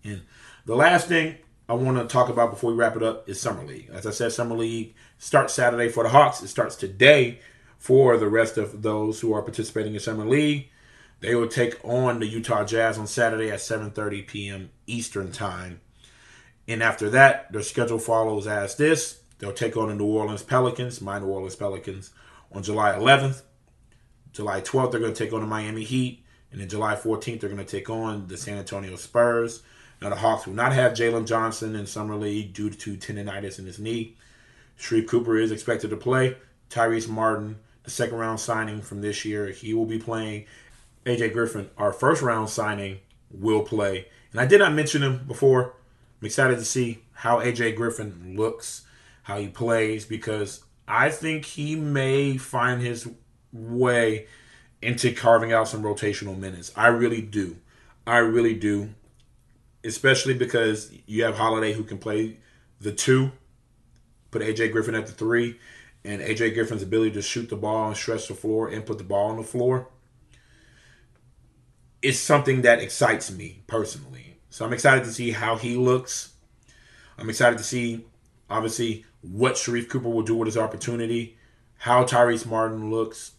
And 0.05 0.23
the 0.67 0.77
last 0.77 1.07
thing 1.07 1.37
I 1.69 1.75
want 1.75 1.97
to 1.97 2.13
talk 2.13 2.29
about 2.29 2.51
before 2.51 2.73
we 2.73 2.77
wrap 2.77 2.97
it 2.97 3.03
up 3.03 3.29
is 3.29 3.41
Summer 3.41 3.65
League. 3.65 3.89
As 3.93 4.07
I 4.07 4.11
said, 4.11 4.33
Summer 4.33 4.57
League 4.57 4.95
starts 5.17 5.55
Saturday 5.55 5.89
for 5.89 6.03
the 6.03 6.11
Hawks. 6.11 6.43
It 6.43 6.49
starts 6.49 6.77
today 6.77 7.41
for 7.79 8.17
the 8.17 8.29
rest 8.29 8.59
of 8.59 8.83
those 8.83 9.21
who 9.21 9.33
are 9.33 9.43
participating 9.43 9.95
in 9.95 10.01
Summer 10.01 10.27
League. 10.27 10.69
They 11.21 11.35
will 11.35 11.49
take 11.49 11.83
on 11.85 12.19
the 12.19 12.27
Utah 12.27 12.65
Jazz 12.65 12.99
on 12.99 13.07
Saturday 13.07 13.51
at 13.51 13.61
7:30 13.61 14.27
p.m. 14.27 14.71
Eastern 14.87 15.33
Time. 15.33 15.81
And 16.69 16.83
after 16.83 17.09
that, 17.11 17.53
their 17.53 17.63
schedule 17.63 18.01
follows 18.01 18.49
as 18.49 18.77
this. 18.77 19.21
They'll 19.39 19.53
take 19.53 19.77
on 19.77 19.89
the 19.89 19.95
New 19.95 20.07
Orleans 20.07 20.43
Pelicans, 20.43 21.01
my 21.01 21.21
New 21.21 21.27
Orleans 21.27 21.57
Pelicans, 21.57 22.11
on 22.51 22.65
July 22.65 22.93
11th. 22.93 23.43
July 24.33 24.61
12th, 24.61 24.91
they're 24.91 25.01
going 25.01 25.15
to 25.15 25.25
take 25.25 25.33
on 25.33 25.41
the 25.41 25.47
Miami 25.47 25.85
Heat. 25.85 26.25
And 26.51 26.61
then 26.61 26.69
July 26.69 26.97
14th, 26.97 27.41
they're 27.41 27.51
going 27.51 27.65
to 27.65 27.71
take 27.71 27.89
on 27.89 28.27
the 28.27 28.37
San 28.37 28.59
Antonio 28.59 28.97
Spurs. 28.97 29.63
Now, 30.01 30.11
the 30.11 30.17
Hawks 30.17 30.47
will 30.47 30.55
not 30.55 30.73
have 30.73 30.93
Jalen 30.93 31.27
Johnson 31.27 31.75
in 31.75 31.87
Summer 31.87 32.17
League 32.17 32.53
due 32.53 32.71
to 32.71 32.97
tendonitis 32.97 33.59
in 33.59 33.67
his 33.67 33.79
knee. 33.79 34.17
Sharife 34.79 35.09
Cooper 35.09 35.39
is 35.39 35.51
expected 35.51 35.91
to 35.91 35.97
play. 35.97 36.37
Tyrese 36.69 37.09
Martin, 37.09 37.59
the 37.83 37.91
second 37.91 38.19
round 38.19 38.41
signing 38.41 38.83
from 38.83 39.01
this 39.01 39.25
year, 39.25 39.47
he 39.49 39.73
will 39.73 39.87
be 39.87 39.99
playing. 39.99 40.45
AJ 41.07 41.33
Griffin, 41.33 41.71
our 41.79 41.93
first 41.93 42.21
round 42.21 42.51
signing, 42.51 42.99
will 43.31 43.63
play. 43.63 44.09
And 44.33 44.41
I 44.41 44.47
did 44.47 44.59
not 44.59 44.75
mention 44.75 45.03
him 45.03 45.25
before. 45.27 45.75
I'm 46.21 46.27
excited 46.27 46.59
to 46.59 46.65
see 46.65 47.03
how 47.13 47.39
AJ 47.41 47.77
Griffin 47.77 48.35
looks, 48.37 48.83
how 49.23 49.39
he 49.39 49.49
plays, 49.49 50.05
because 50.05 50.63
I 50.87 51.11
think 51.11 51.45
he 51.45 51.77
may 51.77 52.37
find 52.37 52.83
his 52.83 53.09
way 53.53 54.27
into 54.83 55.13
carving 55.13 55.53
out 55.53 55.69
some 55.69 55.83
rotational 55.83 56.37
minutes. 56.37 56.73
I 56.77 56.89
really 56.89 57.23
do. 57.23 57.57
I 58.07 58.19
really 58.19 58.55
do. 58.55 58.91
Especially 59.87 60.35
because 60.35 60.93
you 61.07 61.25
have 61.25 61.37
Holiday 61.37 61.73
who 61.73 61.85
can 61.85 61.99
play 61.99 62.39
the 62.81 62.93
two, 62.93 63.33
put 64.31 64.43
AJ 64.43 64.73
Griffin 64.73 64.95
at 64.95 65.07
the 65.07 65.13
three, 65.13 65.59
and 66.05 66.21
AJ 66.21 66.55
Griffin's 66.55 66.83
ability 66.83 67.13
to 67.13 67.23
shoot 67.23 67.49
the 67.49 67.57
ball 67.57 67.89
and 67.89 67.97
stretch 67.97 68.29
the 68.29 68.35
floor 68.35 68.69
and 68.69 68.85
put 68.85 68.99
the 68.99 69.05
ball 69.05 69.31
on 69.31 69.37
the 69.37 69.43
floor 69.43 69.89
is 72.03 72.21
something 72.21 72.63
that 72.63 72.81
excites 72.81 73.33
me 73.33 73.63
personally. 73.67 74.37
So 74.51 74.65
I'm 74.65 74.73
excited 74.73 75.05
to 75.05 75.13
see 75.13 75.33
how 75.33 75.57
he 75.57 75.75
looks. 75.75 76.35
I'm 77.19 77.29
excited 77.29 77.59
to 77.59 77.65
see, 77.65 78.05
obviously, 78.49 79.05
what 79.23 79.55
Sharife 79.55 79.89
Cooper 79.89 80.09
will 80.09 80.23
do 80.23 80.37
with 80.37 80.47
his 80.47 80.57
opportunity, 80.57 81.37
how 81.79 82.05
Tyrese 82.05 82.47
Martin 82.47 82.91
looks. 82.91 83.33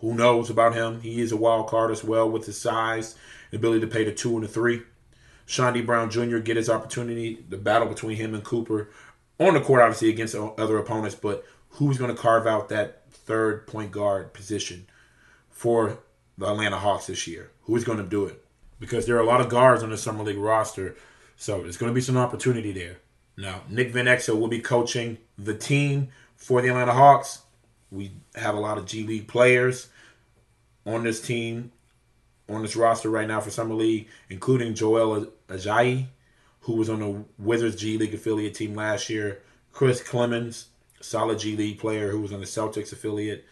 Who 0.00 0.14
knows 0.14 0.50
about 0.50 0.74
him? 0.74 1.00
He 1.00 1.22
is 1.22 1.32
a 1.32 1.36
wild 1.36 1.68
card 1.68 1.90
as 1.90 2.04
well 2.04 2.28
with 2.28 2.44
his 2.44 2.60
size, 2.60 3.14
the 3.50 3.56
ability 3.56 3.80
to 3.80 3.86
pay 3.86 4.04
the 4.04 4.12
two 4.12 4.34
and 4.34 4.44
the 4.44 4.48
three. 4.48 4.82
Chaundee 5.46 5.84
Brown 5.84 6.10
Jr. 6.10 6.38
get 6.38 6.56
his 6.56 6.70
opportunity. 6.70 7.44
The 7.48 7.56
battle 7.56 7.88
between 7.88 8.16
him 8.16 8.34
and 8.34 8.44
Cooper 8.44 8.90
on 9.38 9.54
the 9.54 9.60
court, 9.60 9.82
obviously 9.82 10.10
against 10.10 10.34
other 10.34 10.78
opponents, 10.78 11.14
but 11.14 11.44
who's 11.70 11.98
going 11.98 12.14
to 12.14 12.20
carve 12.20 12.46
out 12.46 12.68
that 12.68 13.02
third 13.10 13.66
point 13.66 13.90
guard 13.90 14.32
position 14.32 14.86
for 15.50 15.98
the 16.38 16.46
Atlanta 16.46 16.78
Hawks 16.78 17.06
this 17.06 17.26
year? 17.26 17.50
Who's 17.62 17.84
going 17.84 17.98
to 17.98 18.04
do 18.04 18.26
it? 18.26 18.44
Because 18.78 19.06
there 19.06 19.16
are 19.16 19.20
a 19.20 19.26
lot 19.26 19.40
of 19.40 19.48
guards 19.48 19.82
on 19.82 19.90
the 19.90 19.96
Summer 19.96 20.24
League 20.24 20.38
roster, 20.38 20.96
so 21.36 21.62
there's 21.62 21.76
going 21.76 21.90
to 21.90 21.94
be 21.94 22.00
some 22.00 22.16
opportunity 22.16 22.72
there. 22.72 22.98
Now, 23.36 23.62
Nick 23.68 23.90
Van 23.90 24.04
Exel 24.06 24.38
will 24.38 24.48
be 24.48 24.60
coaching 24.60 25.18
the 25.36 25.54
team 25.54 26.08
for 26.36 26.62
the 26.62 26.68
Atlanta 26.68 26.92
Hawks. 26.92 27.40
We 27.90 28.12
have 28.34 28.54
a 28.54 28.60
lot 28.60 28.78
of 28.78 28.86
G 28.86 29.04
League 29.04 29.28
players 29.28 29.88
on 30.86 31.02
this 31.02 31.20
team, 31.20 31.72
on 32.48 32.62
this 32.62 32.76
roster 32.76 33.10
right 33.10 33.26
now 33.26 33.40
for 33.40 33.50
Summer 33.50 33.74
League, 33.74 34.08
including 34.28 34.74
Joel 34.74 35.28
Ayayi, 35.54 36.06
who 36.60 36.74
was 36.76 36.88
on 36.88 37.00
the 37.00 37.24
Wizards 37.38 37.76
G 37.76 37.98
League 37.98 38.14
affiliate 38.14 38.54
team 38.54 38.74
last 38.74 39.10
year, 39.10 39.42
Chris 39.72 40.02
Clemons, 40.02 40.66
solid 41.00 41.38
G 41.38 41.56
League 41.56 41.78
player 41.78 42.10
who 42.10 42.20
was 42.20 42.32
on 42.32 42.40
the 42.40 42.46
Celtics 42.46 42.92
affiliate, 42.92 43.44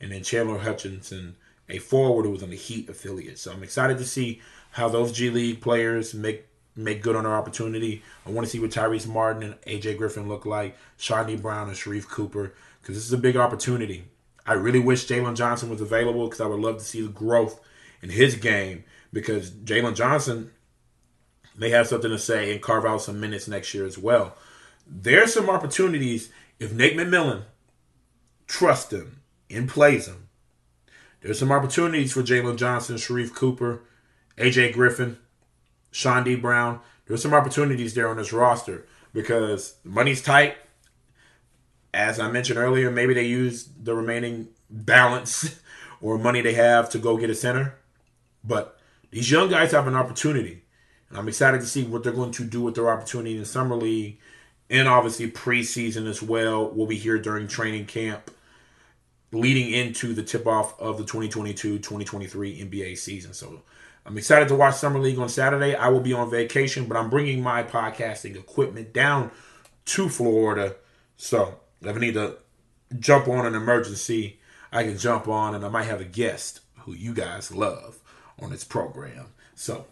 and 0.00 0.12
then 0.12 0.22
Chandler 0.22 0.58
Hutchison, 0.58 1.36
a 1.68 1.78
forward 1.78 2.24
who 2.24 2.32
was 2.32 2.42
on 2.42 2.50
the 2.50 2.56
Heat 2.56 2.88
affiliate. 2.88 3.38
So 3.38 3.52
I'm 3.52 3.62
excited 3.62 3.98
to 3.98 4.04
see 4.04 4.40
how 4.72 4.88
those 4.88 5.12
G 5.12 5.30
League 5.30 5.60
players 5.60 6.14
make 6.14 6.46
make 6.76 7.02
good 7.02 7.16
on 7.16 7.24
their 7.24 7.34
opportunity. 7.34 8.02
I 8.26 8.30
want 8.30 8.46
to 8.46 8.50
see 8.50 8.58
what 8.58 8.70
Tyrese 8.70 9.06
Martin 9.06 9.42
and 9.42 9.60
AJ 9.62 9.96
Griffin 9.96 10.28
look 10.28 10.44
like, 10.44 10.76
Chaundee 10.98 11.40
Brown 11.40 11.68
and 11.68 11.76
Sharife 11.76 12.08
Cooper, 12.08 12.52
because 12.80 12.96
this 12.96 13.04
is 13.04 13.12
a 13.12 13.18
big 13.18 13.36
opportunity. 13.36 14.06
I 14.46 14.54
really 14.54 14.80
wish 14.80 15.06
Jalen 15.06 15.36
Johnson 15.36 15.70
was 15.70 15.80
available 15.80 16.26
because 16.26 16.40
I 16.40 16.46
would 16.46 16.60
love 16.60 16.78
to 16.78 16.84
see 16.84 17.00
the 17.00 17.08
growth 17.08 17.60
in 18.02 18.10
his 18.10 18.34
game 18.36 18.84
because 19.12 19.50
Jalen 19.50 19.94
Johnson 19.94 20.50
may 21.56 21.70
have 21.70 21.86
something 21.86 22.10
to 22.10 22.18
say 22.18 22.52
and 22.52 22.62
carve 22.62 22.84
out 22.84 23.02
some 23.02 23.20
minutes 23.20 23.48
next 23.48 23.72
year 23.74 23.86
as 23.86 23.98
well. 23.98 24.36
There's 24.86 25.32
some 25.32 25.48
opportunities 25.48 26.30
if 26.58 26.72
Nate 26.72 26.96
McMillan 26.96 27.44
trusts 28.46 28.92
him 28.92 29.22
and 29.50 29.68
plays 29.68 30.06
him. 30.06 30.28
There's 31.20 31.38
some 31.38 31.52
opportunities 31.52 32.12
for 32.12 32.22
Jalen 32.22 32.56
Johnson, 32.56 32.96
Sharife 32.96 33.34
Cooper, 33.34 33.82
AJ 34.36 34.74
Griffin, 34.74 35.18
Chaundee 35.92 36.40
Brown. 36.40 36.80
There's 37.06 37.22
some 37.22 37.34
opportunities 37.34 37.94
there 37.94 38.08
on 38.08 38.18
this 38.18 38.32
roster 38.32 38.86
because 39.12 39.76
money's 39.84 40.20
tight. 40.20 40.56
As 41.94 42.18
I 42.18 42.30
mentioned 42.30 42.58
earlier, 42.58 42.90
maybe 42.90 43.14
they 43.14 43.24
use 43.24 43.68
the 43.80 43.94
remaining 43.94 44.48
balance 44.68 45.60
or 46.00 46.18
money 46.18 46.40
they 46.40 46.54
have 46.54 46.90
to 46.90 46.98
go 46.98 47.16
get 47.16 47.30
a 47.30 47.34
center. 47.34 47.76
But 48.42 48.78
these 49.10 49.30
young 49.30 49.48
guys 49.48 49.72
have 49.72 49.86
an 49.86 49.94
opportunity. 49.94 50.63
I'm 51.16 51.28
excited 51.28 51.60
to 51.60 51.66
see 51.66 51.84
what 51.84 52.02
they're 52.02 52.12
going 52.12 52.32
to 52.32 52.44
do 52.44 52.62
with 52.62 52.74
their 52.74 52.90
opportunity 52.90 53.36
in 53.36 53.44
summer 53.44 53.76
league 53.76 54.18
and 54.70 54.88
obviously 54.88 55.30
preseason 55.30 56.06
as 56.06 56.22
well. 56.22 56.68
We'll 56.70 56.86
be 56.86 56.96
here 56.96 57.18
during 57.18 57.46
training 57.46 57.86
camp 57.86 58.30
leading 59.32 59.70
into 59.70 60.14
the 60.14 60.22
tip 60.22 60.46
off 60.46 60.78
of 60.80 60.96
the 60.96 61.04
2022 61.04 61.78
2023 61.78 62.60
NBA 62.60 62.96
season. 62.96 63.32
So 63.32 63.62
I'm 64.06 64.16
excited 64.18 64.48
to 64.48 64.54
watch 64.54 64.76
Summer 64.76 64.98
League 64.98 65.18
on 65.18 65.28
Saturday. 65.28 65.74
I 65.74 65.88
will 65.88 66.00
be 66.00 66.12
on 66.12 66.30
vacation, 66.30 66.86
but 66.86 66.96
I'm 66.96 67.10
bringing 67.10 67.42
my 67.42 67.62
podcasting 67.62 68.36
equipment 68.36 68.92
down 68.92 69.30
to 69.86 70.08
Florida. 70.08 70.76
So 71.16 71.60
if 71.80 71.96
I 71.96 71.98
need 71.98 72.14
to 72.14 72.38
jump 72.98 73.28
on 73.28 73.46
an 73.46 73.54
emergency, 73.54 74.40
I 74.72 74.84
can 74.84 74.98
jump 74.98 75.28
on 75.28 75.54
and 75.54 75.64
I 75.64 75.68
might 75.68 75.84
have 75.84 76.00
a 76.00 76.04
guest 76.04 76.60
who 76.80 76.92
you 76.92 77.14
guys 77.14 77.52
love 77.52 77.98
on 78.40 78.50
this 78.50 78.64
program. 78.64 79.28
So 79.54 79.86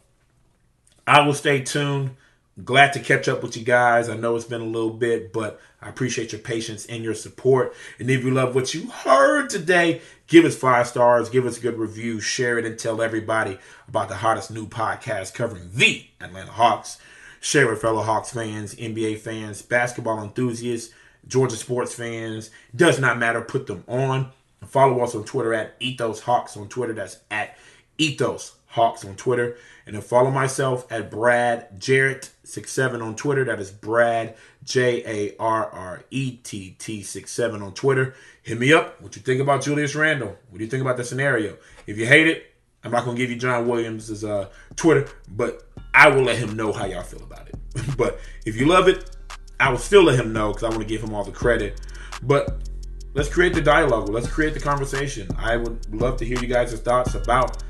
I 1.07 1.27
will 1.27 1.35
stay 1.35 1.63
tuned. 1.63 2.17
Glad 2.65 2.93
to 2.93 3.01
catch 3.01 3.29
up 3.29 3.43
with 3.43 3.57
you 3.57 3.65
guys. 3.65 4.09
I 4.09 4.17
know 4.17 4.37
it's 4.37 4.45
been 4.45 4.61
a 4.61 4.65
little 4.65 4.93
bit, 4.93 5.33
but 5.33 5.61
I 5.81 5.89
appreciate 5.89 6.33
your 6.33 6.41
patience 6.41 6.85
and 6.87 7.03
your 7.03 7.15
support. 7.15 7.75
And 7.99 8.11
if 8.11 8.23
you 8.23 8.31
love 8.31 8.55
what 8.55 8.75
you 8.75 8.89
heard 8.89 9.49
today, 9.49 10.03
give 10.27 10.45
us 10.45 10.55
five 10.55 10.87
stars, 10.87 11.31
give 11.31 11.47
us 11.47 11.57
a 11.57 11.61
good 11.61 11.79
review, 11.79 12.21
share 12.21 12.59
it, 12.59 12.67
and 12.67 12.79
tell 12.79 13.01
everybody 13.01 13.59
about 13.89 14.09
the 14.09 14.17
hottest 14.17 14.51
new 14.51 14.67
podcast 14.67 15.35
covering 15.35 15.71
the 15.73 16.07
Atlanta 16.21 16.53
Hawks. 16.53 16.99
Share 17.41 17.69
with 17.69 17.81
fellow 17.81 18.03
Hawks 18.03 18.33
fans, 18.33 18.75
NBA 18.77 19.19
fans, 19.19 19.63
basketball 19.63 20.23
enthusiasts, 20.23 20.95
Georgia 21.27 21.57
sports 21.57 21.95
fans. 21.95 22.51
Does 22.77 23.01
not 23.01 23.19
matter. 23.19 23.41
Put 23.41 23.67
them 23.67 23.83
on. 23.89 24.31
Follow 24.67 25.01
us 25.01 25.15
on 25.15 25.25
Twitter 25.25 25.53
at 25.55 25.75
Ethos 25.81 26.21
Hawks 26.21 26.57
on 26.57 26.69
Twitter. 26.69 26.93
That's 26.93 27.19
at 27.31 27.57
Ethos 27.99 28.55
Hawks 28.73 29.05
on 29.05 29.17
Twitter. 29.17 29.57
And 29.87 29.95
then 29.95 30.03
follow 30.03 30.31
myself 30.31 30.91
at 30.91 31.11
Brad 31.11 31.79
Jarrett67 31.79 33.03
on 33.03 33.17
Twitter. 33.17 33.45
That 33.45 33.61
is 33.61 33.71
Brad 33.71 34.35
J 34.65 35.05
A 35.05 35.37
R 35.39 35.67
R 35.71 36.05
E 36.11 36.37
T 36.37 36.77
T 36.79 37.03
67 37.03 37.63
on 37.63 37.75
Twitter. 37.75 38.15
Hit 38.43 38.59
me 38.59 38.73
up. 38.73 39.01
What 39.01 39.15
you 39.17 39.23
think 39.23 39.41
about 39.41 39.63
Julius 39.63 39.95
Randle? 39.95 40.37
What 40.49 40.59
do 40.59 40.65
you 40.65 40.71
think 40.71 40.81
about 40.81 40.97
the 40.97 41.05
scenario? 41.05 41.57
If 41.87 41.99
you 41.99 42.07
hate 42.07 42.27
it, 42.27 42.47
I'm 42.85 42.91
not 42.91 43.05
gonna 43.05 43.17
give 43.17 43.31
you 43.31 43.37
John 43.37 43.69
Williams' 43.69 44.25
uh, 44.25 44.49
Twitter, 44.75 45.09
but 45.29 45.69
I 45.93 46.09
will 46.09 46.23
let 46.23 46.39
him 46.39 46.57
know 46.57 46.73
how 46.73 46.87
y'all 46.87 47.03
feel 47.03 47.23
about 47.23 47.49
it. 47.49 47.57
but 47.97 48.21
if 48.47 48.57
you 48.57 48.67
love 48.67 48.89
it, 48.89 49.17
I 49.61 49.71
will 49.71 49.79
still 49.79 50.05
let 50.05 50.19
him 50.19 50.33
know 50.33 50.49
because 50.49 50.65
I 50.65 50.69
want 50.69 50.81
to 50.81 50.87
give 50.89 51.03
him 51.03 51.15
all 51.15 51.25
the 51.25 51.33
credit. 51.33 51.81
But 52.23 52.69
let's 53.15 53.29
create 53.29 53.55
the 53.55 53.61
dialogue. 53.61 54.09
Let's 54.09 54.29
create 54.29 54.55
the 54.55 54.61
conversation. 54.61 55.29
I 55.37 55.57
would 55.57 55.95
love 55.95 56.17
to 56.19 56.25
hear 56.25 56.39
you 56.39 56.49
guys' 56.49 56.73
thoughts 56.81 57.15
about 57.15 57.63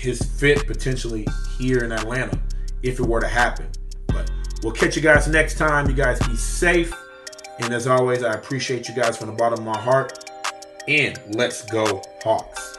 his 0.00 0.22
fit 0.22 0.66
potentially 0.66 1.26
here 1.58 1.84
in 1.84 1.92
Atlanta 1.92 2.40
if 2.82 2.98
it 2.98 3.06
were 3.06 3.20
to 3.20 3.28
happen. 3.28 3.68
But 4.06 4.30
we'll 4.62 4.72
catch 4.72 4.96
you 4.96 5.02
guys 5.02 5.28
next 5.28 5.58
time. 5.58 5.88
You 5.88 5.94
guys 5.94 6.18
be 6.26 6.36
safe. 6.36 6.92
And 7.60 7.74
as 7.74 7.86
always, 7.86 8.22
I 8.22 8.32
appreciate 8.32 8.88
you 8.88 8.94
guys 8.94 9.18
from 9.18 9.26
the 9.26 9.34
bottom 9.34 9.58
of 9.58 9.64
my 9.64 9.78
heart. 9.78 10.30
And 10.88 11.20
let's 11.34 11.62
go, 11.66 12.02
Hawks. 12.22 12.78